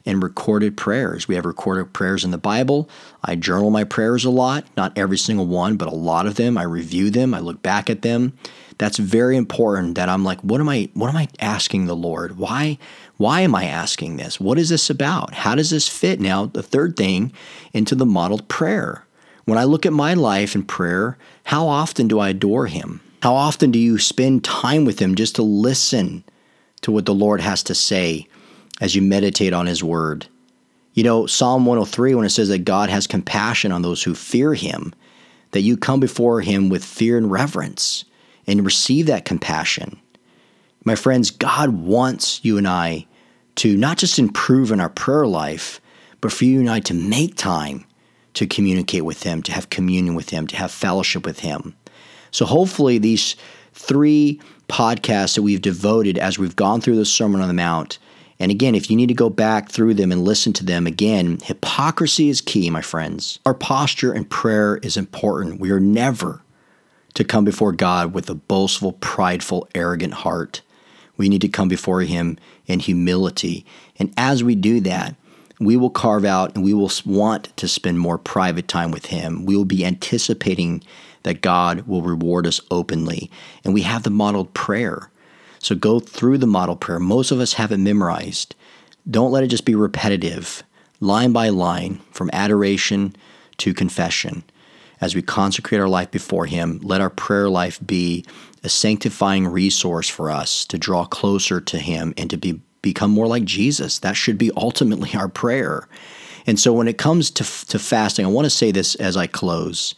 in 0.06 0.20
recorded 0.20 0.76
prayers. 0.76 1.26
We 1.26 1.34
have 1.34 1.44
recorded 1.44 1.92
prayers 1.92 2.24
in 2.24 2.30
the 2.30 2.38
Bible. 2.38 2.88
I 3.24 3.34
journal 3.34 3.70
my 3.70 3.82
prayers 3.84 4.24
a 4.24 4.30
lot, 4.30 4.64
not 4.76 4.96
every 4.96 5.18
single 5.18 5.46
one, 5.46 5.76
but 5.76 5.88
a 5.88 5.94
lot 5.94 6.26
of 6.26 6.36
them. 6.36 6.56
I 6.56 6.62
review 6.62 7.10
them, 7.10 7.34
I 7.34 7.40
look 7.40 7.60
back 7.60 7.90
at 7.90 8.02
them. 8.02 8.38
That's 8.78 8.98
very 8.98 9.36
important 9.36 9.96
that 9.96 10.08
I'm 10.08 10.22
like, 10.22 10.40
what 10.42 10.60
am 10.60 10.68
I 10.68 10.88
what 10.94 11.08
am 11.08 11.16
I 11.16 11.28
asking 11.40 11.86
the 11.86 11.96
Lord? 11.96 12.38
Why 12.38 12.78
why 13.16 13.40
am 13.40 13.54
I 13.54 13.64
asking 13.64 14.16
this? 14.16 14.38
What 14.38 14.58
is 14.58 14.68
this 14.68 14.88
about? 14.88 15.34
How 15.34 15.54
does 15.54 15.70
this 15.70 15.88
fit 15.88 16.20
now, 16.20 16.46
the 16.46 16.62
third 16.62 16.96
thing, 16.96 17.32
into 17.72 17.94
the 17.94 18.06
modeled 18.06 18.48
prayer? 18.48 19.04
When 19.44 19.58
I 19.58 19.64
look 19.64 19.86
at 19.86 19.92
my 19.92 20.14
life 20.14 20.54
in 20.54 20.64
prayer, 20.64 21.18
how 21.44 21.66
often 21.66 22.08
do 22.08 22.18
I 22.18 22.30
adore 22.30 22.66
him? 22.66 23.00
How 23.22 23.34
often 23.34 23.70
do 23.70 23.78
you 23.78 23.98
spend 23.98 24.44
time 24.44 24.84
with 24.84 25.00
him 25.00 25.14
just 25.14 25.34
to 25.36 25.42
listen 25.42 26.22
to 26.82 26.92
what 26.92 27.06
the 27.06 27.14
Lord 27.14 27.40
has 27.40 27.62
to 27.64 27.74
say 27.74 28.28
as 28.80 28.94
you 28.94 29.02
meditate 29.02 29.52
on 29.52 29.66
his 29.66 29.82
word? 29.82 30.26
You 30.94 31.04
know, 31.04 31.26
Psalm 31.26 31.66
103, 31.66 32.14
when 32.14 32.24
it 32.24 32.30
says 32.30 32.48
that 32.48 32.64
God 32.64 32.88
has 32.88 33.06
compassion 33.06 33.72
on 33.72 33.82
those 33.82 34.02
who 34.02 34.14
fear 34.14 34.54
him, 34.54 34.94
that 35.50 35.60
you 35.60 35.76
come 35.76 36.00
before 36.00 36.40
him 36.40 36.68
with 36.68 36.84
fear 36.84 37.16
and 37.18 37.30
reverence 37.30 38.04
and 38.46 38.64
receive 38.64 39.06
that 39.06 39.24
compassion. 39.24 40.00
My 40.84 40.94
friends, 40.94 41.30
God 41.30 41.70
wants 41.70 42.40
you 42.44 42.58
and 42.58 42.66
I 42.66 43.06
to 43.56 43.76
not 43.76 43.98
just 43.98 44.18
improve 44.18 44.70
in 44.70 44.80
our 44.80 44.88
prayer 44.88 45.26
life, 45.26 45.80
but 46.20 46.32
for 46.32 46.44
you 46.44 46.60
and 46.60 46.70
I 46.70 46.80
to 46.80 46.94
make 46.94 47.36
time 47.36 47.84
to 48.34 48.46
communicate 48.46 49.04
with 49.04 49.22
Him, 49.22 49.42
to 49.42 49.52
have 49.52 49.70
communion 49.70 50.14
with 50.14 50.30
Him, 50.30 50.46
to 50.48 50.56
have 50.56 50.70
fellowship 50.70 51.24
with 51.24 51.40
Him. 51.40 51.74
So 52.30 52.44
hopefully, 52.44 52.98
these 52.98 53.34
three 53.72 54.40
podcasts 54.68 55.34
that 55.34 55.42
we've 55.42 55.60
devoted 55.60 56.18
as 56.18 56.38
we've 56.38 56.56
gone 56.56 56.80
through 56.80 56.96
the 56.96 57.04
Sermon 57.04 57.40
on 57.40 57.48
the 57.48 57.54
Mount, 57.54 57.98
and 58.38 58.50
again, 58.50 58.74
if 58.74 58.90
you 58.90 58.96
need 58.96 59.08
to 59.08 59.14
go 59.14 59.30
back 59.30 59.70
through 59.70 59.94
them 59.94 60.12
and 60.12 60.24
listen 60.24 60.52
to 60.54 60.64
them 60.64 60.86
again, 60.86 61.38
hypocrisy 61.42 62.28
is 62.28 62.40
key, 62.40 62.68
my 62.68 62.82
friends. 62.82 63.38
Our 63.46 63.54
posture 63.54 64.12
in 64.12 64.26
prayer 64.26 64.76
is 64.78 64.96
important. 64.96 65.60
We 65.60 65.70
are 65.70 65.80
never 65.80 66.42
to 67.14 67.24
come 67.24 67.44
before 67.46 67.72
God 67.72 68.12
with 68.12 68.28
a 68.28 68.34
boastful, 68.34 68.92
prideful, 68.92 69.68
arrogant 69.74 70.14
heart. 70.14 70.60
We 71.16 71.30
need 71.30 71.40
to 71.40 71.48
come 71.48 71.68
before 71.68 72.02
Him 72.02 72.38
in 72.66 72.80
humility. 72.80 73.64
And 73.98 74.12
as 74.18 74.44
we 74.44 74.54
do 74.54 74.80
that, 74.80 75.14
we 75.58 75.78
will 75.78 75.88
carve 75.88 76.26
out 76.26 76.54
and 76.54 76.62
we 76.62 76.74
will 76.74 76.90
want 77.06 77.56
to 77.56 77.66
spend 77.66 77.98
more 77.98 78.18
private 78.18 78.68
time 78.68 78.90
with 78.90 79.06
Him. 79.06 79.46
We 79.46 79.56
will 79.56 79.64
be 79.64 79.84
anticipating 79.84 80.82
that 81.22 81.40
God 81.40 81.86
will 81.86 82.02
reward 82.02 82.46
us 82.46 82.60
openly. 82.70 83.30
And 83.64 83.72
we 83.72 83.82
have 83.82 84.02
the 84.02 84.10
modeled 84.10 84.52
prayer. 84.52 85.10
So 85.66 85.74
go 85.74 85.98
through 85.98 86.38
the 86.38 86.46
model 86.46 86.76
prayer. 86.76 87.00
Most 87.00 87.32
of 87.32 87.40
us 87.40 87.54
have 87.54 87.72
it 87.72 87.78
memorized. 87.78 88.54
Don't 89.10 89.32
let 89.32 89.42
it 89.42 89.48
just 89.48 89.64
be 89.64 89.74
repetitive, 89.74 90.62
line 91.00 91.32
by 91.32 91.48
line, 91.48 92.00
from 92.12 92.30
adoration 92.32 93.16
to 93.56 93.74
confession. 93.74 94.44
As 95.00 95.16
we 95.16 95.22
consecrate 95.22 95.80
our 95.80 95.88
life 95.88 96.12
before 96.12 96.46
Him, 96.46 96.78
let 96.84 97.00
our 97.00 97.10
prayer 97.10 97.48
life 97.48 97.84
be 97.84 98.24
a 98.62 98.68
sanctifying 98.68 99.48
resource 99.48 100.08
for 100.08 100.30
us 100.30 100.64
to 100.66 100.78
draw 100.78 101.04
closer 101.04 101.60
to 101.60 101.78
Him 101.80 102.14
and 102.16 102.30
to 102.30 102.36
be 102.36 102.60
become 102.80 103.10
more 103.10 103.26
like 103.26 103.42
Jesus. 103.42 103.98
That 103.98 104.14
should 104.14 104.38
be 104.38 104.52
ultimately 104.56 105.18
our 105.18 105.28
prayer. 105.28 105.88
And 106.46 106.60
so 106.60 106.72
when 106.72 106.86
it 106.86 106.96
comes 106.96 107.28
to, 107.32 107.42
to 107.42 107.80
fasting, 107.80 108.24
I 108.24 108.28
want 108.28 108.46
to 108.46 108.50
say 108.50 108.70
this 108.70 108.94
as 108.94 109.16
I 109.16 109.26
close. 109.26 109.96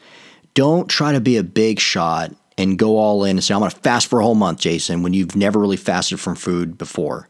Don't 0.54 0.88
try 0.88 1.12
to 1.12 1.20
be 1.20 1.36
a 1.36 1.42
big 1.42 1.78
shot 1.78 2.34
and 2.58 2.76
go 2.76 2.98
all 2.98 3.24
in 3.24 3.36
and 3.36 3.44
say, 3.44 3.54
I'm 3.54 3.60
going 3.60 3.70
to 3.70 3.76
fast 3.78 4.08
for 4.08 4.20
a 4.20 4.24
whole 4.24 4.34
month, 4.34 4.58
Jason, 4.60 5.02
when 5.02 5.14
you've 5.14 5.36
never 5.36 5.58
really 5.58 5.76
fasted 5.76 6.20
from 6.20 6.34
food 6.34 6.76
before. 6.76 7.28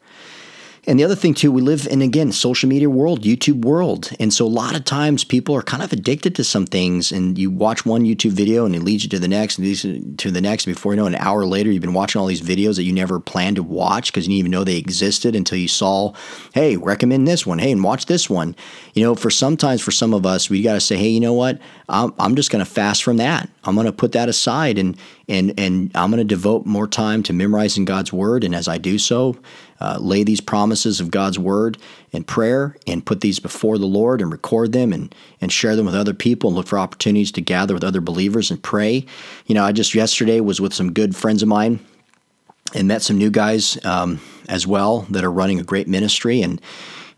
And 0.89 0.99
the 0.99 1.05
other 1.05 1.15
thing 1.15 1.35
too, 1.35 1.53
we 1.53 1.61
live 1.61 1.87
in 1.87 2.01
again 2.01 2.33
social 2.33 2.67
media 2.67 2.89
world, 2.89 3.21
YouTube 3.21 3.63
world, 3.63 4.11
and 4.19 4.33
so 4.33 4.47
a 4.47 4.49
lot 4.49 4.75
of 4.75 4.87
times 4.87 5.23
people 5.23 5.55
are 5.55 5.61
kind 5.61 5.83
of 5.83 5.93
addicted 5.93 6.35
to 6.37 6.45
some 6.45 6.65
things. 6.65 7.13
And 7.13 7.37
you 7.37 7.51
watch 7.51 7.85
one 7.85 8.05
YouTube 8.05 8.31
video 8.31 8.65
and 8.65 8.75
it 8.75 8.83
leads 8.83 9.03
you 9.03 9.11
to 9.11 9.19
the 9.19 9.29
next, 9.29 9.59
and 9.59 9.67
leads 9.67 9.85
you 9.85 10.15
to 10.17 10.31
the 10.31 10.41
next. 10.41 10.65
Before 10.65 10.95
you 10.95 10.97
know, 10.97 11.05
an 11.05 11.15
hour 11.17 11.45
later, 11.45 11.71
you've 11.71 11.83
been 11.83 11.93
watching 11.93 12.23
all 12.23 12.27
these 12.27 12.41
videos 12.41 12.77
that 12.77 12.85
you 12.85 12.95
never 12.95 13.21
planned 13.21 13.57
to 13.57 13.63
watch 13.63 14.11
because 14.11 14.27
you 14.27 14.31
didn't 14.31 14.39
even 14.39 14.51
know 14.51 14.65
they 14.65 14.79
existed 14.79 15.37
until 15.37 15.59
you 15.59 15.69
saw, 15.69 16.15
hey, 16.55 16.79
recommend 16.79 17.29
this 17.29 17.45
one, 17.45 17.59
hey, 17.59 17.71
and 17.71 17.85
watch 17.85 18.07
this 18.07 18.31
one. 18.31 18.57
You 18.95 19.03
know, 19.03 19.15
for 19.15 19.29
sometimes 19.29 19.83
for 19.83 19.91
some 19.91 20.15
of 20.15 20.25
us, 20.25 20.49
we 20.49 20.63
got 20.63 20.73
to 20.73 20.81
say, 20.81 20.97
hey, 20.97 21.09
you 21.09 21.21
know 21.21 21.35
what? 21.35 21.61
I'm, 21.91 22.15
I'm 22.19 22.35
just 22.35 22.51
going 22.51 22.65
to 22.65 22.71
fast 22.71 23.03
from 23.03 23.19
that. 23.19 23.51
I'm 23.63 23.75
going 23.75 23.85
to 23.85 23.93
put 23.93 24.13
that 24.13 24.31
aside 24.31 24.79
and 24.79 24.97
and 25.29 25.53
and 25.59 25.91
I'm 25.95 26.11
going 26.11 26.19
to 26.19 26.25
devote 26.25 26.65
more 26.65 26.89
time 26.89 27.23
to 27.25 27.35
memorizing 27.35 27.85
God's 27.85 28.13
word. 28.13 28.45
And 28.45 28.55
as 28.55 28.67
I 28.67 28.79
do 28.79 28.99
so, 28.99 29.37
uh, 29.81 29.99
lay 30.01 30.25
these 30.25 30.41
promises 30.41 31.01
of 31.01 31.11
God's 31.11 31.39
word 31.39 31.79
in 32.11 32.25
prayer 32.25 32.77
and 32.87 33.05
put 33.05 33.21
these 33.21 33.39
before 33.39 33.79
the 33.79 33.87
Lord 33.87 34.21
and 34.21 34.33
record 34.33 34.73
them 34.73 34.93
and 34.93 35.15
and 35.41 35.53
share 35.53 35.77
them 35.77 35.87
with 35.87 35.95
other 35.95 36.15
people 36.15 36.49
and 36.49 36.57
look 36.57 36.67
for 36.67 36.79
opportunities 36.79 37.33
to 37.33 37.41
gather 37.41 37.75
with 37.75 37.85
other 37.85 38.01
believers 38.01 38.51
and 38.51 38.63
pray. 38.63 39.07
You 39.47 39.55
know, 39.55 39.65
I 39.65 39.73
just 39.73 39.95
yesterday 39.95 40.41
was 40.41 40.61
with 40.61 40.75
some 40.75 40.93
good 40.93 41.15
friends 41.15 41.43
of 41.43 41.49
mine 41.49 41.81
and 42.75 42.89
met 42.89 43.03
some 43.03 43.19
new 43.19 43.31
guys 43.31 43.83
um, 43.85 44.21
as 44.49 44.67
well 44.67 45.07
that 45.11 45.25
are 45.25 45.33
running 45.33 45.61
a 45.61 45.65
great 45.65 45.89
ministry 45.89 46.43
and 46.43 46.61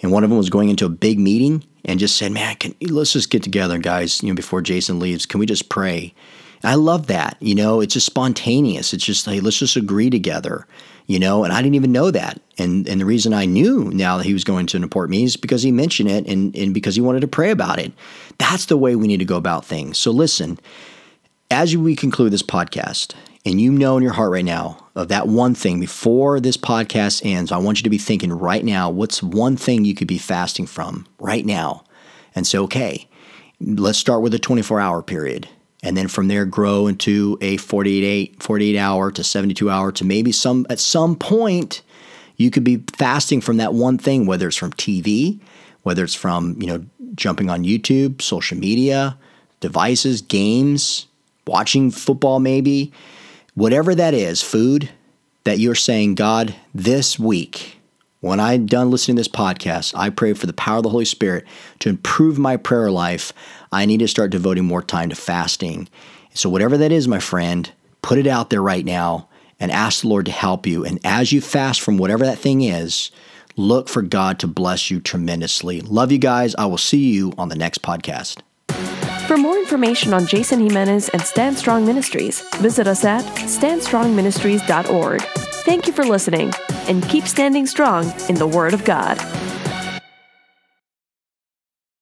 and 0.03 0.13
one 0.13 0.25
of 0.25 0.31
them 0.31 0.39
was 0.39 0.51
going 0.51 0.71
into 0.71 0.87
a 0.87 0.91
big 0.91 1.19
meeting 1.19 1.63
and 1.85 2.01
just 2.01 2.17
said, 2.17 2.33
"Man, 2.33 2.57
can, 2.57 2.75
let's 2.81 3.13
just 3.13 3.31
get 3.31 3.43
together, 3.43 3.79
guys. 3.79 4.23
You 4.23 4.31
know, 4.31 4.35
before 4.35 4.63
Jason 4.63 4.99
leaves, 4.99 5.27
can 5.27 5.41
we 5.41 5.47
just 5.47 5.69
pray?" 5.69 6.15
I 6.63 6.75
love 6.75 7.07
that. 7.07 7.37
You 7.41 7.55
know, 7.55 7.81
it's 7.81 7.95
just 7.95 8.07
spontaneous. 8.07 8.93
It's 8.93 9.05
just 9.05 9.27
like, 9.27 9.43
let's 9.43 9.59
just 9.59 9.77
agree 9.77 10.11
together, 10.11 10.67
you 11.07 11.19
know, 11.19 11.45
and 11.45 11.53
I 11.53 11.63
didn't 11.63 11.75
even 11.75 11.93
know 11.93 12.11
that. 12.11 12.41
And 12.59 12.87
and 12.87 13.01
the 13.01 13.07
reason 13.07 13.33
I 13.33 13.47
knew 13.47 13.91
now 13.93 14.19
that 14.19 14.27
he 14.27 14.35
was 14.35 14.45
going 14.45 14.67
to 14.67 14.77
an 14.77 14.83
important 14.83 15.13
meeting 15.13 15.27
is 15.27 15.37
because 15.37 15.63
he 15.63 15.73
mentioned 15.73 16.11
it 16.11 16.27
and, 16.27 16.55
and 16.55 16.75
because 16.75 16.95
he 16.95 17.01
wanted 17.01 17.21
to 17.21 17.29
pray 17.29 17.51
about 17.51 17.79
it. 17.79 17.93
That's 18.39 18.67
the 18.67 18.77
way 18.77 18.95
we 18.95 19.09
need 19.09 19.19
to 19.19 19.25
go 19.25 19.37
about 19.37 19.65
things. 19.65 19.97
So 19.97 20.11
listen, 20.11 20.59
as 21.51 21.77
we 21.77 21.97
conclude 21.97 22.33
this 22.33 22.43
podcast, 22.43 23.15
and 23.47 23.59
you 23.59 23.73
know 23.73 23.97
in 23.97 24.03
your 24.03 24.13
heart 24.13 24.31
right 24.31 24.45
now 24.45 24.87
of 24.95 25.09
that 25.09 25.27
one 25.27 25.55
thing 25.55 25.81
before 25.81 26.41
this 26.41 26.59
podcast 26.59 27.23
ends, 27.25 27.51
I 27.51 27.57
want 27.57 27.79
you 27.79 27.85
to 27.85 27.91
be 27.91 27.97
thinking 27.97 28.33
right 28.33 28.63
now, 28.63 28.91
what's 28.91 29.23
one 29.23 29.57
thing 29.57 29.87
you 29.87 29.95
could 29.95 30.09
be 30.09 30.19
fasting 30.19 30.67
from 30.67 31.07
right 31.19 31.47
now? 31.47 31.85
And 32.35 32.47
say, 32.47 32.59
okay, 32.59 33.09
let's 33.61 33.99
start 33.99 34.21
with 34.21 34.35
a 34.35 34.39
24 34.39 34.79
hour 34.79 35.03
period 35.03 35.49
and 35.83 35.97
then 35.97 36.09
from 36.09 36.29
there 36.29 36.45
grow 36.45 36.87
into 36.87 37.39
a 37.41 37.57
48, 37.57 38.43
48 38.43 38.79
hour 38.79 39.11
to 39.11 39.25
72 39.25 39.71
hour 39.71 39.93
to 39.93 40.05
maybe 40.05 40.33
some 40.33 40.67
at 40.71 40.79
some 40.79 41.17
point 41.17 41.83
you 42.37 42.51
could 42.51 42.65
be 42.65 42.83
fasting 42.95 43.41
from 43.41 43.59
that 43.59 43.75
one 43.75 43.99
thing 43.99 44.27
whether 44.27 44.49
it's 44.49 44.57
from 44.57 44.73
TV 44.73 45.41
whether 45.83 46.05
it's 46.05 46.15
from 46.15 46.61
you 46.61 46.67
know 46.67 46.85
jumping 47.15 47.51
on 47.51 47.65
YouTube 47.65 48.23
social 48.23 48.59
media 48.59 49.17
devices 49.61 50.23
games 50.23 51.07
watching 51.47 51.91
football 51.91 52.41
maybe 52.41 52.93
whatever 53.55 53.95
that 53.95 54.15
is 54.15 54.43
food 54.43 54.91
that 55.45 55.59
you're 55.59 55.75
saying 55.75 56.15
God 56.15 56.55
this 56.75 57.19
week 57.19 57.81
when 58.21 58.39
I'm 58.39 58.67
done 58.67 58.91
listening 58.91 59.17
to 59.17 59.21
this 59.21 59.29
podcast, 59.29 59.95
I 59.97 60.11
pray 60.11 60.35
for 60.35 60.47
the 60.47 60.53
power 60.53 60.77
of 60.77 60.83
the 60.83 60.91
Holy 60.91 61.07
Spirit 61.07 61.47
to 61.79 61.89
improve 61.89 62.39
my 62.39 62.59
prayer 62.59 62.91
life. 62.91 63.33
I 63.73 63.87
need 63.87 63.99
to 63.99 64.09
start 64.09 64.31
devoting 64.31 64.65
more 64.65 64.83
time 64.83 65.11
to 65.11 65.17
fasting. 65.17 65.89
So, 66.35 66.49
whatever 66.49 66.77
that 66.79 66.93
is, 66.93 67.07
my 67.09 67.21
friend, 67.21 67.71
put 68.03 68.19
it 68.19 68.27
out 68.27 68.51
there 68.51 68.63
right 68.63 68.85
now 68.85 69.29
and 69.59 69.71
ask 69.71 70.03
the 70.03 70.09
Lord 70.09 70.27
to 70.27 70.33
help 70.33 70.67
you. 70.67 70.85
And 70.85 70.99
as 71.05 71.33
you 71.33 71.41
fast 71.41 71.81
from 71.81 71.99
whatever 71.99 72.25
that 72.25 72.39
thing 72.39 72.63
is, 72.63 73.11
look 73.57 73.89
for 73.89 74.03
God 74.03 74.39
to 74.41 74.47
bless 74.47 74.91
you 74.91 75.01
tremendously. 75.01 75.81
Love 75.83 76.11
you 76.11 76.19
guys. 76.19 76.55
I 76.57 76.67
will 76.67 76.79
see 76.79 77.13
you 77.13 77.33
on 77.39 77.49
the 77.49 77.57
next 77.57 77.83
podcast. 77.83 78.41
For 79.27 79.37
more 79.37 79.59
information 79.59 80.13
on 80.13 80.27
Jason 80.27 80.59
Jimenez 80.59 81.09
and 81.11 81.23
Stand 81.23 81.57
Strong 81.57 81.87
Ministries, 81.87 82.41
visit 82.57 82.89
us 82.89 83.05
at 83.05 83.25
standstrongministries.org. 83.25 85.23
Thank 85.23 85.87
you 85.87 85.93
for 85.93 86.05
listening 86.05 86.53
and 86.89 87.09
keep 87.09 87.29
standing 87.29 87.67
strong 87.67 88.13
in 88.29 88.35
the 88.35 88.47
Word 88.49 88.75
of 88.75 88.85
God. 88.85 89.19